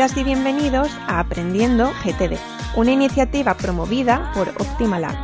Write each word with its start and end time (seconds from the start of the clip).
Bienvenidas 0.00 0.16
y 0.16 0.24
bienvenidos 0.24 0.98
a 1.08 1.20
Aprendiendo 1.20 1.90
GTD, 2.02 2.38
una 2.74 2.90
iniciativa 2.90 3.54
promovida 3.54 4.32
por 4.32 4.48
Optimalab. 4.48 5.14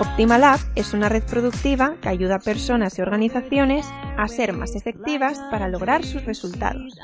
Optimalab 0.00 0.58
es 0.74 0.94
una 0.94 1.08
red 1.08 1.22
productiva 1.22 1.94
que 2.02 2.08
ayuda 2.08 2.34
a 2.34 2.38
personas 2.40 2.98
y 2.98 3.02
organizaciones 3.02 3.86
a 4.18 4.26
ser 4.26 4.52
más 4.52 4.74
efectivas 4.74 5.38
para 5.48 5.68
lograr 5.68 6.04
sus 6.04 6.24
resultados. 6.24 6.98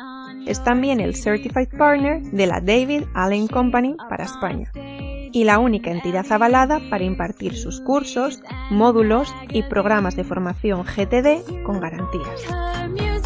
Es 0.48 0.64
también 0.64 0.98
el 0.98 1.14
Certified 1.14 1.68
Partner 1.78 2.22
de 2.22 2.46
la 2.48 2.60
David 2.60 3.04
Allen 3.14 3.46
Company 3.46 3.94
para 4.08 4.24
España 4.24 4.72
y 4.74 5.44
la 5.44 5.60
única 5.60 5.92
entidad 5.92 6.26
avalada 6.32 6.80
para 6.90 7.04
impartir 7.04 7.56
sus 7.56 7.80
cursos, 7.82 8.42
módulos 8.68 9.32
y 9.50 9.62
programas 9.62 10.16
de 10.16 10.24
formación 10.24 10.82
GTD 10.82 11.62
con 11.62 11.78
garantías. 11.78 13.19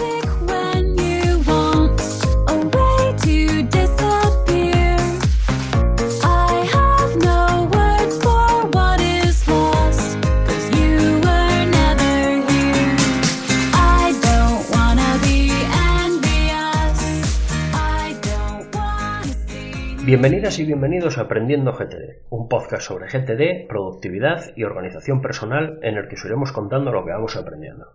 Bienvenidas 20.04 20.58
y 20.58 20.66
bienvenidos 20.66 21.16
a 21.16 21.22
Aprendiendo 21.22 21.72
GTD, 21.72 22.26
un 22.28 22.46
podcast 22.46 22.82
sobre 22.82 23.06
GTD, 23.06 23.66
productividad 23.66 24.54
y 24.54 24.64
organización 24.64 25.22
personal 25.22 25.78
en 25.80 25.96
el 25.96 26.08
que 26.08 26.16
os 26.16 26.24
iremos 26.26 26.52
contando 26.52 26.92
lo 26.92 27.06
que 27.06 27.12
vamos 27.12 27.36
aprendiendo. 27.36 27.86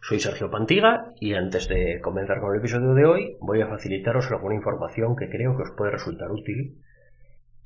Soy 0.00 0.18
Sergio 0.18 0.50
Pantiga 0.50 1.12
y 1.20 1.34
antes 1.34 1.68
de 1.68 2.00
comenzar 2.00 2.40
con 2.40 2.54
el 2.54 2.60
episodio 2.60 2.94
de 2.94 3.04
hoy 3.04 3.36
voy 3.42 3.60
a 3.60 3.66
facilitaros 3.66 4.30
alguna 4.30 4.54
información 4.54 5.14
que 5.14 5.28
creo 5.28 5.58
que 5.58 5.64
os 5.64 5.72
puede 5.72 5.90
resultar 5.90 6.30
útil 6.30 6.80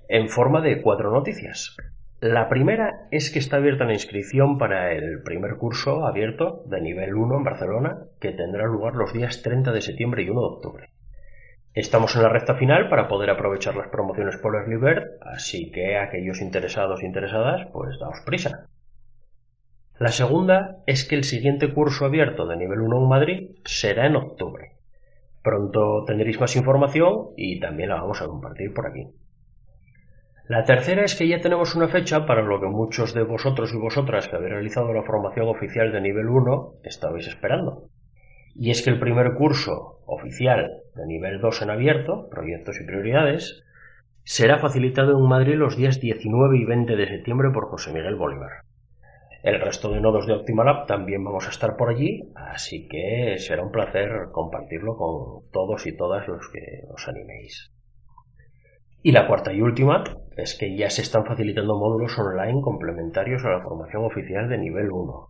en 0.08 0.28
forma 0.28 0.62
de 0.62 0.82
cuatro 0.82 1.12
noticias. 1.12 1.76
La 2.20 2.48
primera 2.48 3.06
es 3.12 3.30
que 3.30 3.38
está 3.38 3.58
abierta 3.58 3.84
la 3.84 3.92
inscripción 3.92 4.58
para 4.58 4.92
el 4.94 5.22
primer 5.22 5.58
curso 5.58 6.08
abierto 6.08 6.64
de 6.66 6.80
nivel 6.80 7.14
1 7.14 7.36
en 7.36 7.44
Barcelona 7.44 7.98
que 8.18 8.32
tendrá 8.32 8.66
lugar 8.66 8.96
los 8.96 9.12
días 9.12 9.42
30 9.42 9.70
de 9.70 9.80
septiembre 9.80 10.24
y 10.24 10.28
1 10.28 10.40
de 10.40 10.46
octubre. 10.46 10.89
Estamos 11.72 12.16
en 12.16 12.22
la 12.22 12.28
recta 12.28 12.56
final 12.56 12.88
para 12.88 13.06
poder 13.06 13.30
aprovechar 13.30 13.76
las 13.76 13.88
promociones 13.88 14.36
por 14.38 14.56
Early 14.56 14.76
Bird, 14.76 15.04
así 15.20 15.70
que 15.70 15.96
aquellos 15.96 16.40
interesados 16.40 17.00
e 17.00 17.06
interesadas, 17.06 17.68
pues 17.72 17.96
daos 18.00 18.20
prisa. 18.26 18.66
La 19.96 20.08
segunda 20.08 20.78
es 20.86 21.06
que 21.06 21.14
el 21.14 21.22
siguiente 21.22 21.72
curso 21.72 22.06
abierto 22.06 22.48
de 22.48 22.56
nivel 22.56 22.80
1 22.80 22.96
en 22.96 23.08
Madrid 23.08 23.50
será 23.64 24.06
en 24.06 24.16
octubre. 24.16 24.72
Pronto 25.44 26.04
tendréis 26.04 26.40
más 26.40 26.56
información 26.56 27.28
y 27.36 27.60
también 27.60 27.90
la 27.90 28.00
vamos 28.00 28.20
a 28.20 28.26
compartir 28.26 28.74
por 28.74 28.88
aquí. 28.88 29.06
La 30.48 30.64
tercera 30.64 31.04
es 31.04 31.14
que 31.14 31.28
ya 31.28 31.40
tenemos 31.40 31.76
una 31.76 31.86
fecha 31.86 32.26
para 32.26 32.42
lo 32.42 32.60
que 32.60 32.66
muchos 32.66 33.14
de 33.14 33.22
vosotros 33.22 33.72
y 33.72 33.76
vosotras 33.76 34.26
que 34.26 34.34
habéis 34.34 34.54
realizado 34.54 34.92
la 34.92 35.04
formación 35.04 35.46
oficial 35.46 35.92
de 35.92 36.00
nivel 36.00 36.26
1 36.26 36.80
estabais 36.82 37.28
esperando. 37.28 37.90
Y 38.60 38.70
es 38.70 38.82
que 38.82 38.90
el 38.90 39.00
primer 39.00 39.32
curso 39.36 40.02
oficial 40.04 40.82
de 40.94 41.06
nivel 41.06 41.40
2 41.40 41.62
en 41.62 41.70
abierto, 41.70 42.28
proyectos 42.28 42.78
y 42.78 42.84
prioridades, 42.84 43.64
será 44.22 44.58
facilitado 44.58 45.18
en 45.18 45.26
Madrid 45.26 45.54
los 45.54 45.78
días 45.78 45.98
19 45.98 46.58
y 46.58 46.66
20 46.66 46.94
de 46.94 47.08
septiembre 47.08 47.48
por 47.54 47.70
José 47.70 47.90
Miguel 47.90 48.16
Bolívar. 48.16 48.64
El 49.42 49.62
resto 49.62 49.90
de 49.90 50.02
nodos 50.02 50.26
de 50.26 50.34
Optimalab 50.34 50.86
también 50.86 51.24
vamos 51.24 51.46
a 51.46 51.50
estar 51.50 51.78
por 51.78 51.88
allí, 51.88 52.30
así 52.34 52.86
que 52.86 53.36
será 53.38 53.62
un 53.62 53.72
placer 53.72 54.28
compartirlo 54.30 54.94
con 54.98 55.50
todos 55.52 55.86
y 55.86 55.96
todas 55.96 56.28
los 56.28 56.46
que 56.50 56.82
os 56.92 57.08
animéis. 57.08 57.72
Y 59.02 59.12
la 59.12 59.26
cuarta 59.26 59.54
y 59.54 59.62
última 59.62 60.04
es 60.36 60.54
que 60.58 60.76
ya 60.76 60.90
se 60.90 61.00
están 61.00 61.24
facilitando 61.24 61.78
módulos 61.78 62.18
online 62.18 62.60
complementarios 62.60 63.42
a 63.46 63.52
la 63.52 63.62
formación 63.62 64.04
oficial 64.04 64.50
de 64.50 64.58
nivel 64.58 64.90
1. 64.90 65.29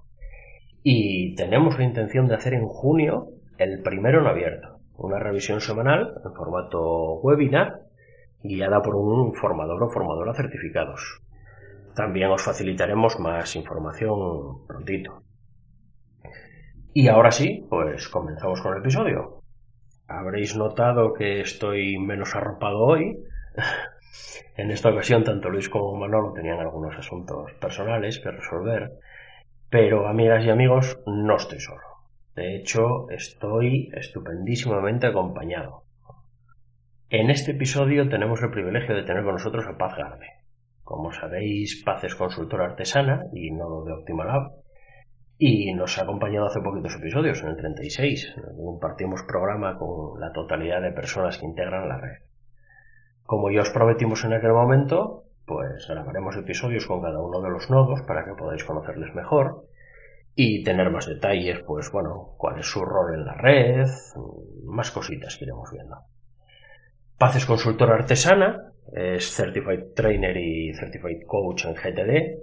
Y 0.82 1.34
tenemos 1.34 1.76
la 1.78 1.84
intención 1.84 2.26
de 2.26 2.34
hacer 2.34 2.54
en 2.54 2.66
junio 2.66 3.28
el 3.58 3.82
primero 3.82 4.20
en 4.20 4.26
abierto, 4.26 4.80
una 4.96 5.18
revisión 5.18 5.60
semanal 5.60 6.14
en 6.24 6.32
formato 6.32 7.20
webinar 7.20 7.82
guiada 8.42 8.80
por 8.80 8.96
un 8.96 9.34
formador 9.34 9.82
o 9.82 9.91
formadora 9.91 10.34
certificados. 10.34 11.20
También 11.94 12.30
os 12.30 12.42
facilitaremos 12.42 13.18
más 13.20 13.54
información 13.56 14.66
prontito. 14.66 15.22
Y 16.94 17.08
ahora 17.08 17.30
sí, 17.30 17.66
pues 17.68 18.08
comenzamos 18.08 18.62
con 18.62 18.72
el 18.72 18.80
episodio. 18.80 19.42
Habréis 20.08 20.56
notado 20.56 21.12
que 21.12 21.41
estoy 21.41 21.98
menos 21.98 22.34
arropado 22.34 22.78
hoy. 22.78 23.18
en 24.56 24.70
esta 24.70 24.91
ocasión 24.91 25.22
tanto 25.24 25.50
Luis 25.50 25.68
como 25.68 25.94
Manolo 25.94 26.32
tenían 26.32 26.58
algunos 26.58 26.97
asuntos 26.97 27.52
personales 27.60 28.18
que 28.18 28.30
resolver 28.30 28.92
pero, 29.70 30.08
amigas 30.08 30.44
y 30.44 30.50
amigos, 30.50 30.98
no 31.06 31.36
estoy 31.36 31.60
solo. 31.60 31.82
De 32.34 32.56
hecho, 32.56 33.08
estoy 33.10 33.91
estupendísimamente 33.94 35.06
acompañado. 35.06 35.84
En 37.08 37.31
este 37.31 37.53
episodio 37.53 38.09
tenemos 38.09 38.42
el 38.42 38.50
privilegio 38.50 38.94
de 38.94 39.04
tener 39.04 39.22
con 39.22 39.34
nosotros 39.34 39.64
a 39.66 39.78
Paz 39.78 39.97
Garde. 39.97 40.26
Como 40.82 41.12
sabéis, 41.12 41.82
Paz 41.84 42.03
es 42.03 42.16
consultora 42.16 42.66
artesana 42.66 43.26
y 43.32 43.53
nodo 43.53 43.84
de 43.84 43.92
Optimalab 43.92 44.53
y 45.38 45.72
nos 45.72 45.97
ha 45.98 46.03
acompañado 46.03 46.47
hace 46.47 46.60
poquitos 46.60 46.97
episodios, 46.97 47.42
en 47.42 47.48
el 47.48 47.56
36, 47.56 48.34
en 48.36 48.42
el 48.42 48.50
que 48.50 48.64
compartimos 48.64 49.22
programa 49.22 49.78
con 49.78 50.20
la 50.20 50.32
totalidad 50.32 50.82
de 50.82 50.92
personas 50.92 51.38
que 51.38 51.47
integran 51.47 51.88
la 51.88 51.97
red. 51.97 52.19
Como 53.22 53.50
ya 53.50 53.62
os 53.62 53.70
prometimos 53.70 54.25
en 54.25 54.34
aquel 54.34 54.53
momento, 54.53 55.25
pues 55.50 55.88
grabaremos 55.88 56.37
episodios 56.37 56.87
con 56.87 57.03
cada 57.03 57.19
uno 57.19 57.41
de 57.41 57.50
los 57.50 57.69
nodos 57.71 58.03
para 58.03 58.25
que 58.25 58.34
podáis 58.34 58.62
conocerles 58.62 59.12
mejor 59.16 59.66
y 60.37 60.62
tener 60.62 60.91
más 60.91 61.09
detalles, 61.09 61.59
pues 61.66 61.91
bueno, 61.91 62.34
cuál 62.38 62.61
es 62.61 62.66
su 62.66 62.84
rol 62.84 63.15
en 63.15 63.25
la 63.25 63.34
red, 63.34 63.89
más 64.65 64.93
cositas 64.93 65.37
que 65.37 65.47
iremos 65.47 65.69
viendo. 65.72 65.97
Paz 67.19 67.34
es 67.34 67.47
consultora 67.47 67.97
artesana, 67.97 68.75
es 68.93 69.34
Certified 69.34 69.93
Trainer 69.93 70.37
y 70.37 70.72
Certified 70.72 71.27
Coach 71.27 71.65
en 71.65 71.75
GTD, 71.75 72.39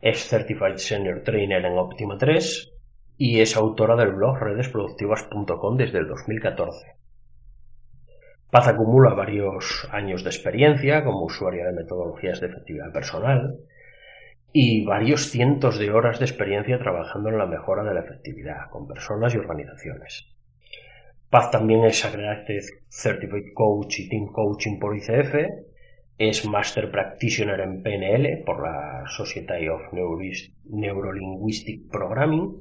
es 0.00 0.28
Certified 0.28 0.76
Senior 0.76 1.22
Trainer 1.24 1.64
en 1.64 1.76
Optima 1.76 2.16
3 2.16 2.72
y 3.18 3.40
es 3.40 3.56
autora 3.56 3.96
del 3.96 4.12
blog 4.12 4.38
redesproductivas.com 4.38 5.76
desde 5.76 5.98
el 5.98 6.06
2014. 6.06 6.95
Paz 8.50 8.68
acumula 8.68 9.14
varios 9.14 9.88
años 9.90 10.22
de 10.22 10.30
experiencia 10.30 11.02
como 11.04 11.24
usuaria 11.24 11.66
de 11.66 11.72
metodologías 11.72 12.40
de 12.40 12.46
efectividad 12.46 12.92
personal 12.92 13.58
y 14.52 14.84
varios 14.84 15.30
cientos 15.30 15.78
de 15.78 15.90
horas 15.90 16.20
de 16.20 16.26
experiencia 16.26 16.78
trabajando 16.78 17.28
en 17.28 17.38
la 17.38 17.46
mejora 17.46 17.82
de 17.82 17.94
la 17.94 18.00
efectividad 18.00 18.70
con 18.70 18.86
personas 18.86 19.34
y 19.34 19.38
organizaciones. 19.38 20.28
Paz 21.28 21.50
también 21.50 21.84
es 21.84 22.04
Accredited 22.04 22.62
Certified 22.88 23.52
Coach 23.52 23.98
y 23.98 24.08
Team 24.08 24.28
Coaching 24.28 24.78
por 24.78 24.96
ICF, 24.96 25.34
es 26.16 26.46
Master 26.46 26.90
Practitioner 26.90 27.60
en 27.60 27.82
PNL 27.82 28.44
por 28.46 28.62
la 28.62 29.04
Society 29.08 29.68
of 29.68 29.82
Neurolinguistic 29.92 31.90
Programming, 31.90 32.56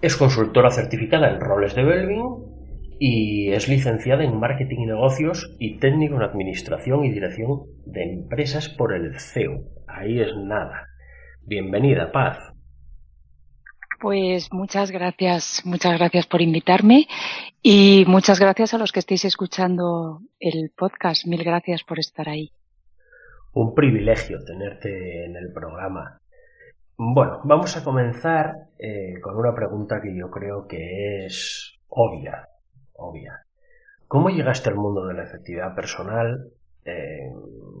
es 0.00 0.16
consultora 0.16 0.70
certificada 0.70 1.28
en 1.28 1.40
roles 1.40 1.74
de 1.74 1.84
Belvin 1.84 2.57
y 2.98 3.52
es 3.52 3.68
licenciada 3.68 4.24
en 4.24 4.38
Marketing 4.38 4.78
y 4.80 4.86
Negocios 4.86 5.54
y 5.58 5.78
técnico 5.78 6.16
en 6.16 6.22
Administración 6.22 7.04
y 7.04 7.12
Dirección 7.12 7.62
de 7.86 8.02
Empresas 8.02 8.68
por 8.68 8.94
el 8.94 9.18
CEU. 9.18 9.64
Ahí 9.86 10.20
es 10.20 10.36
nada. 10.36 10.88
Bienvenida, 11.42 12.10
Paz. 12.10 12.38
Pues 14.00 14.52
muchas 14.52 14.90
gracias, 14.90 15.62
muchas 15.64 15.98
gracias 15.98 16.26
por 16.26 16.40
invitarme 16.40 17.06
y 17.62 18.04
muchas 18.06 18.38
gracias 18.38 18.74
a 18.74 18.78
los 18.78 18.92
que 18.92 19.00
estéis 19.00 19.24
escuchando 19.24 20.20
el 20.38 20.70
podcast. 20.76 21.26
Mil 21.26 21.42
gracias 21.42 21.82
por 21.82 21.98
estar 21.98 22.28
ahí. 22.28 22.52
Un 23.54 23.74
privilegio 23.74 24.38
tenerte 24.44 25.24
en 25.24 25.36
el 25.36 25.52
programa. 25.52 26.20
Bueno, 26.96 27.40
vamos 27.44 27.76
a 27.76 27.82
comenzar 27.82 28.54
eh, 28.78 29.20
con 29.20 29.36
una 29.36 29.54
pregunta 29.54 30.00
que 30.00 30.16
yo 30.16 30.30
creo 30.30 30.66
que 30.66 31.26
es 31.26 31.78
obvia 31.88 32.48
obvia. 32.98 33.44
¿Cómo 34.06 34.30
llegaste 34.30 34.70
al 34.70 34.76
mundo 34.76 35.06
de 35.06 35.14
la 35.14 35.24
efectividad 35.24 35.74
personal? 35.74 36.50
Eh, 36.84 37.30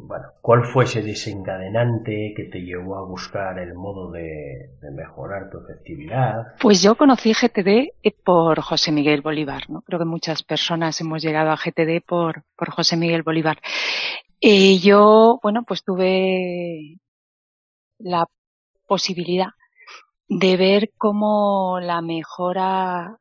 bueno, 0.06 0.26
¿cuál 0.42 0.64
fue 0.64 0.84
ese 0.84 1.02
desencadenante 1.02 2.34
que 2.36 2.44
te 2.44 2.60
llevó 2.60 2.96
a 2.96 3.06
buscar 3.06 3.58
el 3.58 3.74
modo 3.74 4.10
de, 4.10 4.70
mejorar 4.92 5.50
tu 5.50 5.58
efectividad? 5.58 6.48
Pues 6.60 6.82
yo 6.82 6.94
conocí 6.96 7.32
GTD 7.32 7.92
por 8.24 8.60
José 8.60 8.92
Miguel 8.92 9.22
Bolívar, 9.22 9.70
¿no? 9.70 9.80
Creo 9.82 9.98
que 9.98 10.04
muchas 10.04 10.42
personas 10.42 11.00
hemos 11.00 11.22
llegado 11.22 11.50
a 11.50 11.56
GTD 11.56 12.04
por, 12.06 12.44
por 12.56 12.70
José 12.70 12.96
Miguel 12.96 13.22
Bolívar. 13.22 13.58
Y 14.40 14.78
yo, 14.80 15.40
bueno, 15.42 15.64
pues 15.66 15.82
tuve 15.82 16.98
la 17.98 18.26
posibilidad 18.86 19.48
de 20.28 20.56
ver 20.58 20.90
cómo 20.98 21.80
la 21.80 22.02
mejora 22.02 23.18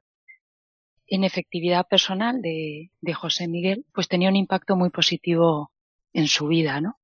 en 1.07 1.24
efectividad 1.24 1.88
personal 1.88 2.42
de, 2.42 2.92
de 3.01 3.13
José 3.13 3.48
Miguel, 3.48 3.86
pues 3.94 4.07
tenía 4.07 4.30
un 4.30 4.36
impacto 4.36 4.75
muy 4.75 4.89
positivo 4.89 5.71
en 6.13 6.27
su 6.27 6.48
vida, 6.48 6.81
¿no? 6.81 6.98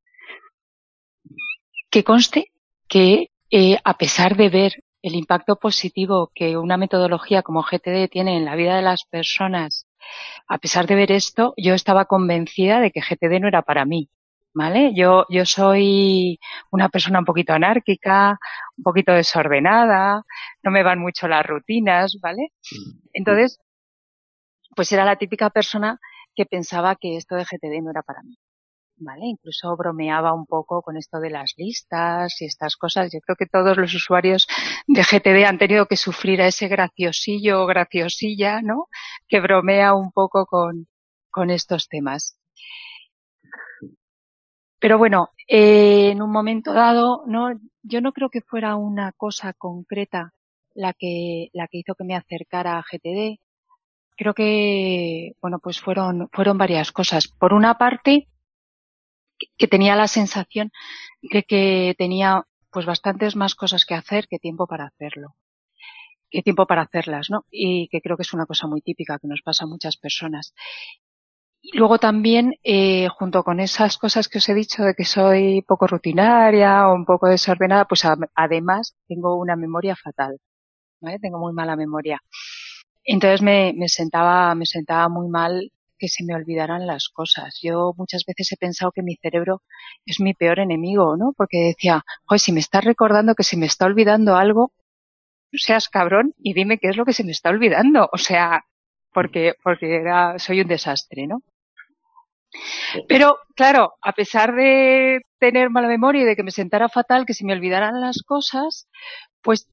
Que 1.89 2.03
conste 2.03 2.51
que 2.87 3.29
eh, 3.51 3.77
a 3.83 3.97
pesar 3.97 4.35
de 4.35 4.49
ver 4.49 4.83
el 5.03 5.15
impacto 5.15 5.57
positivo 5.57 6.31
que 6.33 6.57
una 6.57 6.77
metodología 6.77 7.43
como 7.43 7.61
GTD 7.61 8.09
tiene 8.09 8.37
en 8.37 8.45
la 8.45 8.55
vida 8.55 8.75
de 8.75 8.81
las 8.81 9.03
personas, 9.03 9.85
a 10.47 10.57
pesar 10.57 10.87
de 10.87 10.95
ver 10.95 11.11
esto, 11.11 11.53
yo 11.57 11.73
estaba 11.73 12.05
convencida 12.05 12.79
de 12.79 12.91
que 12.91 13.01
GTD 13.01 13.41
no 13.41 13.47
era 13.47 13.61
para 13.61 13.85
mí. 13.85 14.09
¿Vale? 14.55 14.91
Yo, 14.93 15.25
yo 15.29 15.45
soy 15.45 16.39
una 16.69 16.87
persona 16.89 17.17
un 17.17 17.25
poquito 17.25 17.53
anárquica, 17.53 18.37
un 18.77 18.83
poquito 18.83 19.11
desordenada, 19.11 20.21
no 20.61 20.69
me 20.69 20.83
van 20.83 20.99
mucho 20.99 21.27
las 21.27 21.43
rutinas, 21.43 22.19
¿vale? 22.21 22.49
Entonces, 23.13 23.59
pues 24.75 24.91
era 24.91 25.05
la 25.05 25.17
típica 25.17 25.49
persona 25.49 25.99
que 26.35 26.45
pensaba 26.45 26.95
que 26.95 27.17
esto 27.17 27.35
de 27.35 27.45
GTD 27.45 27.81
no 27.83 27.91
era 27.91 28.03
para 28.03 28.23
mí. 28.23 28.37
¿Vale? 28.97 29.25
Incluso 29.25 29.75
bromeaba 29.75 30.33
un 30.33 30.45
poco 30.45 30.81
con 30.83 30.97
esto 30.97 31.19
de 31.19 31.31
las 31.31 31.53
listas 31.57 32.39
y 32.41 32.45
estas 32.45 32.77
cosas. 32.77 33.11
Yo 33.11 33.19
creo 33.21 33.35
que 33.35 33.47
todos 33.47 33.75
los 33.77 33.93
usuarios 33.93 34.47
de 34.87 35.01
GTD 35.03 35.45
han 35.45 35.57
tenido 35.57 35.87
que 35.87 35.97
sufrir 35.97 36.41
a 36.41 36.47
ese 36.47 36.67
graciosillo 36.67 37.63
o 37.63 37.65
graciosilla, 37.65 38.61
¿no? 38.61 38.87
Que 39.27 39.41
bromea 39.41 39.93
un 39.95 40.11
poco 40.11 40.45
con, 40.45 40.87
con 41.31 41.49
estos 41.49 41.89
temas. 41.89 42.37
Pero 44.79 44.97
bueno, 44.97 45.29
eh, 45.47 46.11
en 46.11 46.21
un 46.21 46.31
momento 46.31 46.73
dado, 46.73 47.23
no, 47.25 47.57
yo 47.83 48.01
no 48.01 48.11
creo 48.13 48.29
que 48.29 48.41
fuera 48.41 48.75
una 48.75 49.11
cosa 49.13 49.53
concreta 49.53 50.33
la 50.75 50.93
que, 50.93 51.49
la 51.53 51.67
que 51.67 51.79
hizo 51.79 51.95
que 51.95 52.03
me 52.03 52.15
acercara 52.15 52.77
a 52.77 52.83
GTD. 52.83 53.39
Creo 54.15 54.33
que, 54.33 55.33
bueno, 55.41 55.59
pues 55.59 55.79
fueron, 55.79 56.29
fueron 56.31 56.57
varias 56.57 56.91
cosas. 56.91 57.27
Por 57.27 57.53
una 57.53 57.77
parte, 57.77 58.27
que 59.57 59.67
tenía 59.67 59.95
la 59.95 60.07
sensación 60.07 60.71
de 61.21 61.43
que 61.43 61.95
tenía 61.97 62.45
pues 62.71 62.85
bastantes 62.85 63.35
más 63.35 63.55
cosas 63.55 63.85
que 63.85 63.95
hacer 63.95 64.27
que 64.27 64.39
tiempo 64.39 64.67
para 64.67 64.85
hacerlo 64.85 65.35
que 66.33 66.41
tiempo 66.41 66.65
para 66.65 66.81
hacerlas, 66.81 67.29
¿no? 67.29 67.45
Y 67.51 67.87
que 67.89 68.01
creo 68.01 68.17
que 68.17 68.23
es 68.23 68.33
una 68.33 68.47
cosa 68.47 68.67
muy 68.67 68.81
típica 68.81 69.19
que 69.19 69.27
nos 69.27 69.41
pasa 69.43 69.65
a 69.65 69.67
muchas 69.67 69.97
personas. 69.97 70.53
Y 71.61 71.77
luego 71.77 71.99
también, 71.99 72.55
eh, 72.63 73.07
junto 73.07 73.43
con 73.43 73.59
esas 73.59 73.97
cosas 73.97 74.27
que 74.27 74.39
os 74.39 74.49
he 74.49 74.53
dicho 74.55 74.83
de 74.83 74.95
que 74.95 75.05
soy 75.05 75.61
poco 75.61 75.87
rutinaria 75.87 76.89
o 76.89 76.95
un 76.95 77.05
poco 77.05 77.29
desordenada, 77.29 77.85
pues 77.85 78.03
además 78.35 78.95
tengo 79.07 79.37
una 79.37 79.55
memoria 79.55 79.95
fatal, 79.95 80.39
¿vale? 81.01 81.19
Tengo 81.19 81.39
muy 81.39 81.53
mala 81.53 81.75
memoria. 81.75 82.19
Entonces 83.03 83.41
me, 83.41 83.73
me 83.75 83.89
sentaba, 83.89 84.55
me 84.55 84.65
sentaba 84.65 85.09
muy 85.09 85.27
mal 85.27 85.71
que 85.97 86.09
se 86.09 86.23
me 86.23 86.35
olvidaran 86.35 86.85
las 86.85 87.09
cosas. 87.09 87.59
Yo 87.61 87.93
muchas 87.97 88.23
veces 88.25 88.51
he 88.51 88.57
pensado 88.57 88.91
que 88.91 89.01
mi 89.01 89.15
cerebro 89.15 89.61
es 90.05 90.19
mi 90.19 90.33
peor 90.33 90.59
enemigo, 90.59 91.15
¿no? 91.17 91.33
Porque 91.35 91.59
decía, 91.75 92.03
joder, 92.25 92.39
si 92.39 92.51
me 92.51 92.59
estás 92.59 92.83
recordando 92.83 93.35
que 93.35 93.43
se 93.43 93.57
me 93.57 93.65
está 93.65 93.85
olvidando 93.85 94.35
algo, 94.35 94.73
seas 95.53 95.89
cabrón 95.89 96.33
y 96.37 96.53
dime 96.53 96.77
qué 96.79 96.89
es 96.89 96.97
lo 96.97 97.05
que 97.05 97.13
se 97.13 97.23
me 97.23 97.31
está 97.31 97.49
olvidando. 97.49 98.09
O 98.11 98.17
sea, 98.17 98.65
porque, 99.13 99.53
porque 99.63 99.95
era, 99.95 100.39
soy 100.39 100.61
un 100.61 100.67
desastre, 100.67 101.27
¿no? 101.27 101.41
Pero, 103.07 103.37
claro, 103.55 103.93
a 104.01 104.13
pesar 104.13 104.53
de 104.53 105.21
tener 105.39 105.69
mala 105.69 105.87
memoria 105.87 106.21
y 106.21 106.25
de 106.25 106.35
que 106.35 106.43
me 106.43 106.51
sentara 106.51 106.89
fatal, 106.89 107.25
que 107.25 107.33
se 107.33 107.45
me 107.45 107.53
olvidaran 107.53 107.99
las 107.99 108.21
cosas, 108.23 108.87
pues 109.41 109.67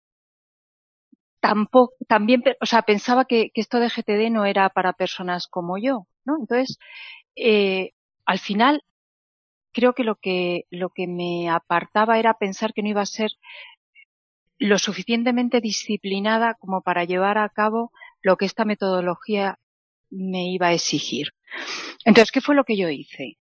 tampoco, 1.41 1.95
también, 2.07 2.43
o 2.61 2.67
sea, 2.67 2.83
pensaba 2.83 3.25
que, 3.25 3.51
esto 3.55 3.81
de 3.81 3.89
GTD 3.89 4.31
no 4.31 4.45
era 4.45 4.69
para 4.71 4.93
personas 4.93 5.49
como 5.49 5.79
yo, 5.79 6.07
¿no? 6.25 6.37
Entonces, 6.39 6.79
eh, 7.37 7.93
al 8.27 8.39
final, 8.39 8.83
creo 9.73 9.95
que 9.95 10.05
lo 10.05 10.17
que, 10.17 10.67
lo 10.71 10.91
que 10.91 11.07
me 11.07 11.49
apartaba 11.51 12.19
era 12.19 12.35
pensar 12.35 12.73
que 12.73 12.83
no 12.83 12.89
iba 12.89 13.03
a 13.03 13.07
ser 13.07 13.33
lo 14.59 14.79
suficientemente 14.79 15.61
disciplinada 15.61 16.55
como 16.55 16.83
para 16.83 17.05
llevar 17.05 17.39
a 17.39 17.49
cabo 17.49 17.93
lo 18.21 18.37
que 18.37 18.45
esta 18.45 18.67
metodología 18.67 19.59
me 20.11 20.53
iba 20.53 20.69
a 20.69 20.75
exigir. 20.75 21.29
Entonces, 22.05 22.31
¿qué 22.31 22.41
fue 22.41 22.55
lo 22.55 22.65
que 22.65 22.77
yo 22.77 22.91
hice? 22.91 23.39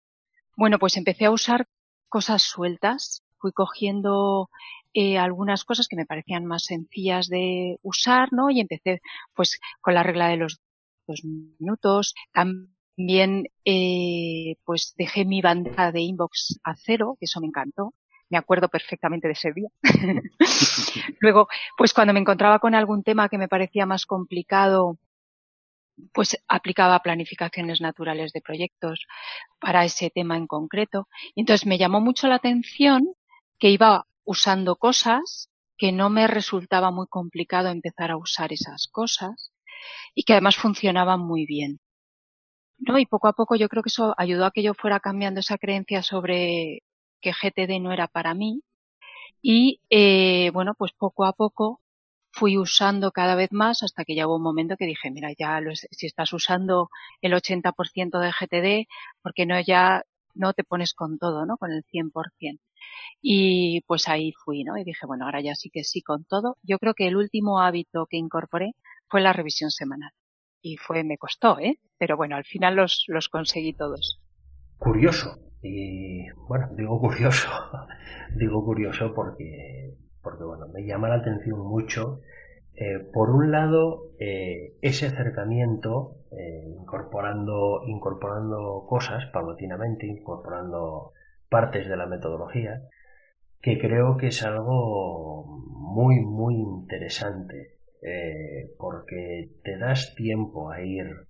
Bueno, 0.55 0.79
pues 0.79 0.95
empecé 0.97 1.25
a 1.25 1.31
usar 1.31 1.67
cosas 2.07 2.41
sueltas, 2.43 3.23
fui 3.37 3.51
cogiendo 3.51 4.49
eh, 4.93 5.17
algunas 5.17 5.63
cosas 5.63 5.87
que 5.87 5.95
me 5.95 6.05
parecían 6.05 6.45
más 6.45 6.63
sencillas 6.65 7.27
de 7.27 7.77
usar, 7.83 8.29
¿no? 8.31 8.49
Y 8.49 8.59
empecé 8.59 9.01
pues 9.33 9.59
con 9.81 9.93
la 9.93 10.03
regla 10.03 10.27
de 10.29 10.37
los 10.37 10.59
dos 11.07 11.23
minutos. 11.23 12.15
También 12.33 13.45
eh, 13.65 14.55
pues 14.65 14.93
dejé 14.97 15.25
mi 15.25 15.41
bandeja 15.41 15.91
de 15.91 16.01
inbox 16.01 16.59
a 16.63 16.75
cero, 16.75 17.17
que 17.19 17.25
eso 17.25 17.39
me 17.41 17.47
encantó. 17.47 17.93
Me 18.29 18.37
acuerdo 18.37 18.69
perfectamente 18.69 19.27
de 19.27 19.33
ese 19.33 19.53
día. 19.53 19.69
Luego, 21.19 21.47
pues 21.77 21.93
cuando 21.93 22.13
me 22.13 22.19
encontraba 22.19 22.59
con 22.59 22.75
algún 22.75 23.03
tema 23.03 23.27
que 23.29 23.39
me 23.39 23.47
parecía 23.47 23.85
más 23.87 24.05
complicado, 24.05 24.99
pues 26.13 26.37
aplicaba 26.47 26.99
planificaciones 26.99 27.81
naturales 27.81 28.31
de 28.31 28.41
proyectos 28.41 29.05
para 29.59 29.83
ese 29.85 30.09
tema 30.09 30.37
en 30.37 30.47
concreto. 30.47 31.07
Y 31.35 31.41
entonces 31.41 31.65
me 31.67 31.77
llamó 31.77 32.01
mucho 32.01 32.27
la 32.27 32.35
atención 32.35 33.13
que 33.59 33.69
iba 33.69 34.05
usando 34.29 34.75
cosas 34.75 35.49
que 35.75 35.91
no 35.91 36.11
me 36.11 36.27
resultaba 36.27 36.91
muy 36.91 37.07
complicado 37.07 37.69
empezar 37.69 38.11
a 38.11 38.17
usar 38.17 38.53
esas 38.53 38.87
cosas 38.87 39.51
y 40.13 40.23
que 40.23 40.33
además 40.33 40.55
funcionaban 40.55 41.19
muy 41.19 41.47
bien. 41.47 41.79
¿No? 42.77 42.99
Y 42.99 43.07
poco 43.07 43.27
a 43.27 43.33
poco 43.33 43.55
yo 43.55 43.67
creo 43.69 43.81
que 43.81 43.89
eso 43.89 44.13
ayudó 44.17 44.45
a 44.45 44.51
que 44.51 44.61
yo 44.61 44.75
fuera 44.75 44.99
cambiando 44.99 45.39
esa 45.39 45.57
creencia 45.57 46.03
sobre 46.03 46.83
que 47.21 47.33
GTD 47.33 47.81
no 47.81 47.91
era 47.91 48.07
para 48.07 48.35
mí 48.35 48.61
y 49.41 49.81
eh, 49.89 50.51
bueno 50.53 50.75
pues 50.77 50.91
poco 50.93 51.25
a 51.25 51.33
poco 51.33 51.81
fui 52.31 52.57
usando 52.57 53.11
cada 53.11 53.35
vez 53.35 53.51
más 53.51 53.83
hasta 53.83 54.05
que 54.05 54.15
llegó 54.15 54.35
un 54.35 54.43
momento 54.43 54.77
que 54.77 54.85
dije 54.85 55.11
mira 55.11 55.29
ya 55.37 55.59
si 55.91 56.05
estás 56.05 56.31
usando 56.33 56.89
el 57.21 57.33
80% 57.33 58.19
de 58.19 58.31
GTD 58.31 58.87
porque 59.23 59.45
no 59.45 59.59
ya 59.59 60.03
no 60.35 60.53
te 60.53 60.63
pones 60.63 60.93
con 60.93 61.17
todo 61.17 61.45
no 61.45 61.57
con 61.57 61.71
el 61.71 61.83
100% 61.83 62.59
y 63.21 63.81
pues 63.81 64.07
ahí 64.07 64.31
fui, 64.31 64.63
¿no? 64.63 64.77
Y 64.77 64.83
dije, 64.83 65.05
bueno, 65.05 65.25
ahora 65.25 65.41
ya 65.41 65.55
sí 65.55 65.69
que 65.69 65.83
sí 65.83 66.01
con 66.01 66.25
todo. 66.25 66.57
Yo 66.63 66.79
creo 66.79 66.93
que 66.93 67.07
el 67.07 67.17
último 67.17 67.59
hábito 67.61 68.07
que 68.09 68.17
incorporé 68.17 68.75
fue 69.07 69.21
la 69.21 69.33
revisión 69.33 69.71
semanal. 69.71 70.11
Y 70.61 70.77
fue, 70.77 71.03
me 71.03 71.17
costó, 71.17 71.59
¿eh? 71.59 71.79
Pero 71.97 72.17
bueno, 72.17 72.35
al 72.35 72.45
final 72.45 72.75
los, 72.75 73.05
los 73.07 73.29
conseguí 73.29 73.73
todos. 73.73 74.21
Curioso. 74.77 75.37
Y 75.61 76.29
bueno, 76.47 76.69
digo 76.75 76.99
curioso. 76.99 77.49
digo 78.35 78.63
curioso 78.63 79.13
porque, 79.13 79.95
porque 80.21 80.43
bueno, 80.43 80.67
me 80.73 80.85
llama 80.85 81.09
la 81.09 81.15
atención 81.15 81.59
mucho. 81.59 82.21
Eh, 82.75 82.99
por 83.13 83.29
un 83.29 83.51
lado, 83.51 84.11
eh, 84.19 84.77
ese 84.81 85.07
acercamiento, 85.07 86.15
incorporando, 86.79 87.81
incorporando 87.85 88.85
cosas 88.87 89.25
paulatinamente, 89.27 90.07
incorporando 90.07 91.13
partes 91.49 91.87
de 91.87 91.97
la 91.97 92.05
metodología, 92.05 92.81
que 93.61 93.77
creo 93.79 94.17
que 94.17 94.27
es 94.27 94.43
algo 94.43 95.45
muy, 95.45 96.19
muy 96.21 96.55
interesante, 96.55 97.77
eh, 98.01 98.73
porque 98.77 99.49
te 99.63 99.77
das 99.77 100.15
tiempo 100.15 100.71
a 100.71 100.81
ir 100.81 101.27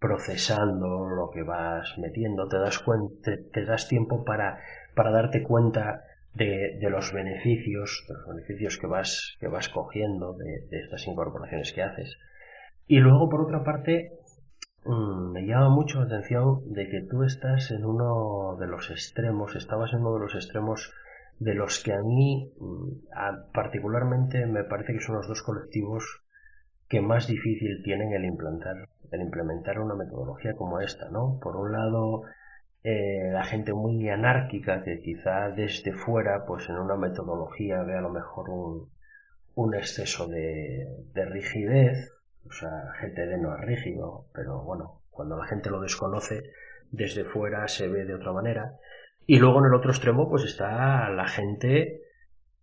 procesando 0.00 1.08
lo 1.08 1.30
que 1.30 1.42
vas 1.42 1.96
metiendo, 1.98 2.48
te 2.48 2.58
das, 2.58 2.78
cuenta, 2.78 3.32
te, 3.52 3.64
das 3.64 3.88
tiempo 3.88 4.24
para, 4.24 4.60
para 4.94 5.10
darte 5.10 5.42
cuenta 5.42 6.04
de, 6.34 6.78
de, 6.80 6.90
los 6.90 7.12
beneficios, 7.12 8.06
los 8.08 8.26
beneficios 8.36 8.78
que 8.78 8.86
vas, 8.86 9.36
que 9.40 9.48
vas 9.48 9.68
cogiendo 9.68 10.34
de, 10.34 10.66
de 10.70 10.80
estas 10.80 11.06
incorporaciones 11.06 11.72
que 11.72 11.82
haces. 11.82 12.16
Y 12.86 12.98
luego, 12.98 13.28
por 13.28 13.42
otra 13.42 13.64
parte, 13.64 14.17
me 14.88 15.46
llama 15.46 15.68
mucho 15.68 16.00
la 16.00 16.06
atención 16.06 16.72
de 16.72 16.88
que 16.88 17.02
tú 17.02 17.22
estás 17.22 17.70
en 17.70 17.84
uno 17.84 18.56
de 18.58 18.66
los 18.66 18.90
extremos, 18.90 19.54
estabas 19.54 19.92
en 19.92 20.00
uno 20.00 20.14
de 20.14 20.20
los 20.20 20.34
extremos 20.34 20.94
de 21.38 21.54
los 21.54 21.82
que 21.84 21.92
a 21.92 22.02
mí 22.02 22.52
mm, 22.58 23.52
particularmente 23.52 24.46
me 24.46 24.64
parece 24.64 24.94
que 24.94 25.00
son 25.00 25.16
los 25.16 25.28
dos 25.28 25.42
colectivos 25.42 26.22
que 26.88 27.02
más 27.02 27.26
difícil 27.26 27.82
tienen 27.84 28.14
el 28.14 28.24
implantar, 28.24 28.88
el 29.12 29.20
implementar 29.20 29.78
una 29.78 29.94
metodología 29.94 30.54
como 30.54 30.80
esta, 30.80 31.10
¿no? 31.10 31.38
Por 31.42 31.56
un 31.56 31.70
lado, 31.70 32.22
eh, 32.82 33.30
la 33.30 33.44
gente 33.44 33.74
muy 33.74 34.08
anárquica 34.08 34.82
que 34.82 35.00
quizá 35.00 35.50
desde 35.50 35.92
fuera, 35.92 36.46
pues 36.46 36.66
en 36.70 36.78
una 36.78 36.96
metodología 36.96 37.82
ve 37.82 37.94
a 37.94 38.00
lo 38.00 38.08
mejor 38.08 38.48
un, 38.48 38.88
un 39.54 39.74
exceso 39.74 40.26
de 40.28 41.26
rigidez, 41.26 42.17
o 42.48 42.52
sea, 42.52 42.92
GTD 43.00 43.40
no 43.40 43.54
es 43.56 43.60
rígido, 43.60 44.26
pero 44.32 44.62
bueno, 44.62 45.02
cuando 45.10 45.36
la 45.36 45.46
gente 45.46 45.70
lo 45.70 45.80
desconoce, 45.80 46.42
desde 46.90 47.24
fuera 47.24 47.68
se 47.68 47.88
ve 47.88 48.04
de 48.04 48.14
otra 48.14 48.32
manera. 48.32 48.72
Y 49.26 49.38
luego 49.38 49.58
en 49.58 49.66
el 49.66 49.74
otro 49.74 49.90
extremo, 49.90 50.28
pues 50.28 50.44
está 50.44 51.10
la 51.10 51.28
gente 51.28 52.00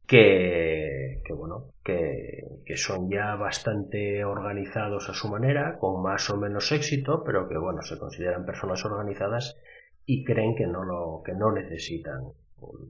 que, 0.08 1.22
bueno, 1.36 1.72
que, 1.84 2.44
son 2.76 3.10
ya 3.10 3.36
bastante 3.36 4.26
organizados 4.26 5.10
a 5.10 5.14
su 5.14 5.30
manera, 5.30 5.78
con 5.80 6.02
más 6.02 6.30
o 6.30 6.38
menos 6.38 6.72
éxito, 6.72 7.24
pero 7.24 7.48
que 7.48 7.58
bueno, 7.58 7.82
se 7.82 7.98
consideran 7.98 8.46
personas 8.46 8.84
organizadas 8.86 9.58
y 10.06 10.24
creen 10.24 10.56
que 10.56 10.68
no 10.68 10.84
lo, 10.84 11.22
que 11.24 11.34
no 11.34 11.52
necesitan 11.52 12.32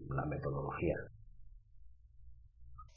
la 0.10 0.26
metodología. 0.26 0.98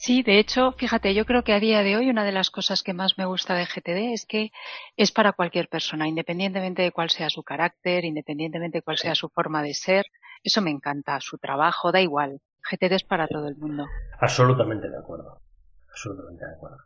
Sí, 0.00 0.22
de 0.22 0.38
hecho, 0.38 0.70
fíjate, 0.78 1.12
yo 1.12 1.26
creo 1.26 1.42
que 1.42 1.52
a 1.52 1.58
día 1.58 1.82
de 1.82 1.96
hoy 1.96 2.08
una 2.08 2.24
de 2.24 2.30
las 2.30 2.50
cosas 2.50 2.84
que 2.84 2.94
más 2.94 3.18
me 3.18 3.24
gusta 3.24 3.56
de 3.56 3.66
GTD 3.66 4.12
es 4.12 4.26
que 4.26 4.52
es 4.96 5.10
para 5.10 5.32
cualquier 5.32 5.68
persona, 5.68 6.06
independientemente 6.06 6.82
de 6.82 6.92
cuál 6.92 7.10
sea 7.10 7.28
su 7.28 7.42
carácter, 7.42 8.04
independientemente 8.04 8.78
de 8.78 8.82
cuál 8.82 8.96
sea 8.96 9.16
su 9.16 9.28
forma 9.28 9.60
de 9.60 9.74
ser. 9.74 10.06
Eso 10.44 10.62
me 10.62 10.70
encanta, 10.70 11.18
su 11.20 11.36
trabajo, 11.38 11.90
da 11.90 12.00
igual. 12.00 12.40
GTD 12.70 12.92
es 12.92 13.02
para 13.02 13.26
todo 13.26 13.48
el 13.48 13.56
mundo. 13.56 13.86
Absolutamente 14.20 14.88
de 14.88 14.98
acuerdo. 14.98 15.40
Absolutamente 15.90 16.46
de 16.46 16.54
acuerdo. 16.54 16.78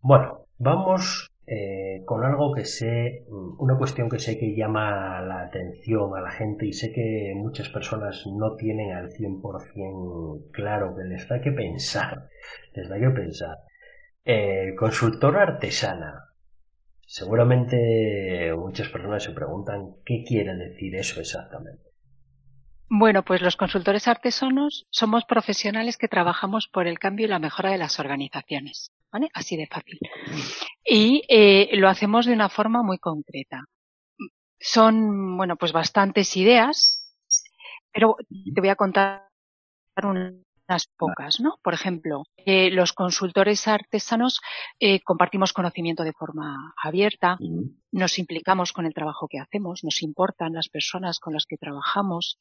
Bueno, 0.00 0.46
vamos 0.58 1.30
eh, 1.48 2.02
con 2.04 2.24
algo 2.24 2.52
que 2.52 2.64
sé, 2.64 3.24
mm, 3.28 3.60
una 3.62 3.78
cuestión 3.78 4.08
que 4.08 4.18
sé 4.18 4.36
que 4.36 4.56
llama 4.56 5.20
la 5.20 5.42
atención 5.42 6.16
a 6.16 6.20
la 6.20 6.30
gente 6.30 6.66
y 6.66 6.72
sé 6.72 6.92
que 6.92 7.32
muchas 7.36 7.68
personas 7.68 8.26
no 8.26 8.56
tienen 8.56 8.92
al 8.92 9.10
100% 9.12 10.50
claro 10.50 10.96
que 10.96 11.04
les 11.04 11.28
da 11.28 11.40
que 11.40 11.52
pensar, 11.52 12.28
les 12.74 12.88
da 12.88 12.98
que 12.98 13.10
pensar. 13.10 13.58
Eh, 14.24 14.74
consultora 14.76 15.42
artesana. 15.42 16.24
Seguramente 17.06 18.52
muchas 18.56 18.88
personas 18.88 19.22
se 19.22 19.30
preguntan 19.30 19.94
qué 20.04 20.24
quiere 20.26 20.56
decir 20.56 20.96
eso 20.96 21.20
exactamente. 21.20 21.84
Bueno, 22.88 23.24
pues 23.24 23.40
los 23.40 23.56
consultores 23.56 24.08
artesanos 24.08 24.86
somos 24.90 25.24
profesionales 25.24 25.96
que 25.96 26.08
trabajamos 26.08 26.66
por 26.66 26.88
el 26.88 26.98
cambio 26.98 27.26
y 27.26 27.28
la 27.28 27.38
mejora 27.38 27.70
de 27.70 27.78
las 27.78 28.00
organizaciones. 28.00 28.92
¿Vale? 29.12 29.28
Así 29.32 29.56
de 29.56 29.68
fácil. 29.68 30.00
Y 30.86 31.22
eh, 31.28 31.70
lo 31.76 31.88
hacemos 31.88 32.26
de 32.26 32.32
una 32.32 32.48
forma 32.48 32.82
muy 32.82 32.98
concreta. 32.98 33.64
Son, 34.58 35.36
bueno, 35.36 35.56
pues 35.56 35.72
bastantes 35.72 36.36
ideas, 36.36 37.14
pero 37.92 38.16
te 38.28 38.60
voy 38.60 38.70
a 38.70 38.76
contar 38.76 39.28
unas 40.02 40.86
pocas, 40.96 41.40
¿no? 41.40 41.58
Por 41.62 41.74
ejemplo, 41.74 42.24
eh, 42.36 42.70
los 42.70 42.92
consultores 42.92 43.66
artesanos 43.66 44.40
eh, 44.78 45.00
compartimos 45.02 45.52
conocimiento 45.52 46.04
de 46.04 46.12
forma 46.12 46.74
abierta, 46.82 47.36
nos 47.90 48.18
implicamos 48.18 48.72
con 48.72 48.86
el 48.86 48.94
trabajo 48.94 49.28
que 49.28 49.38
hacemos, 49.38 49.82
nos 49.82 50.02
importan 50.02 50.52
las 50.52 50.68
personas 50.68 51.18
con 51.18 51.34
las 51.34 51.46
que 51.46 51.56
trabajamos, 51.56 52.38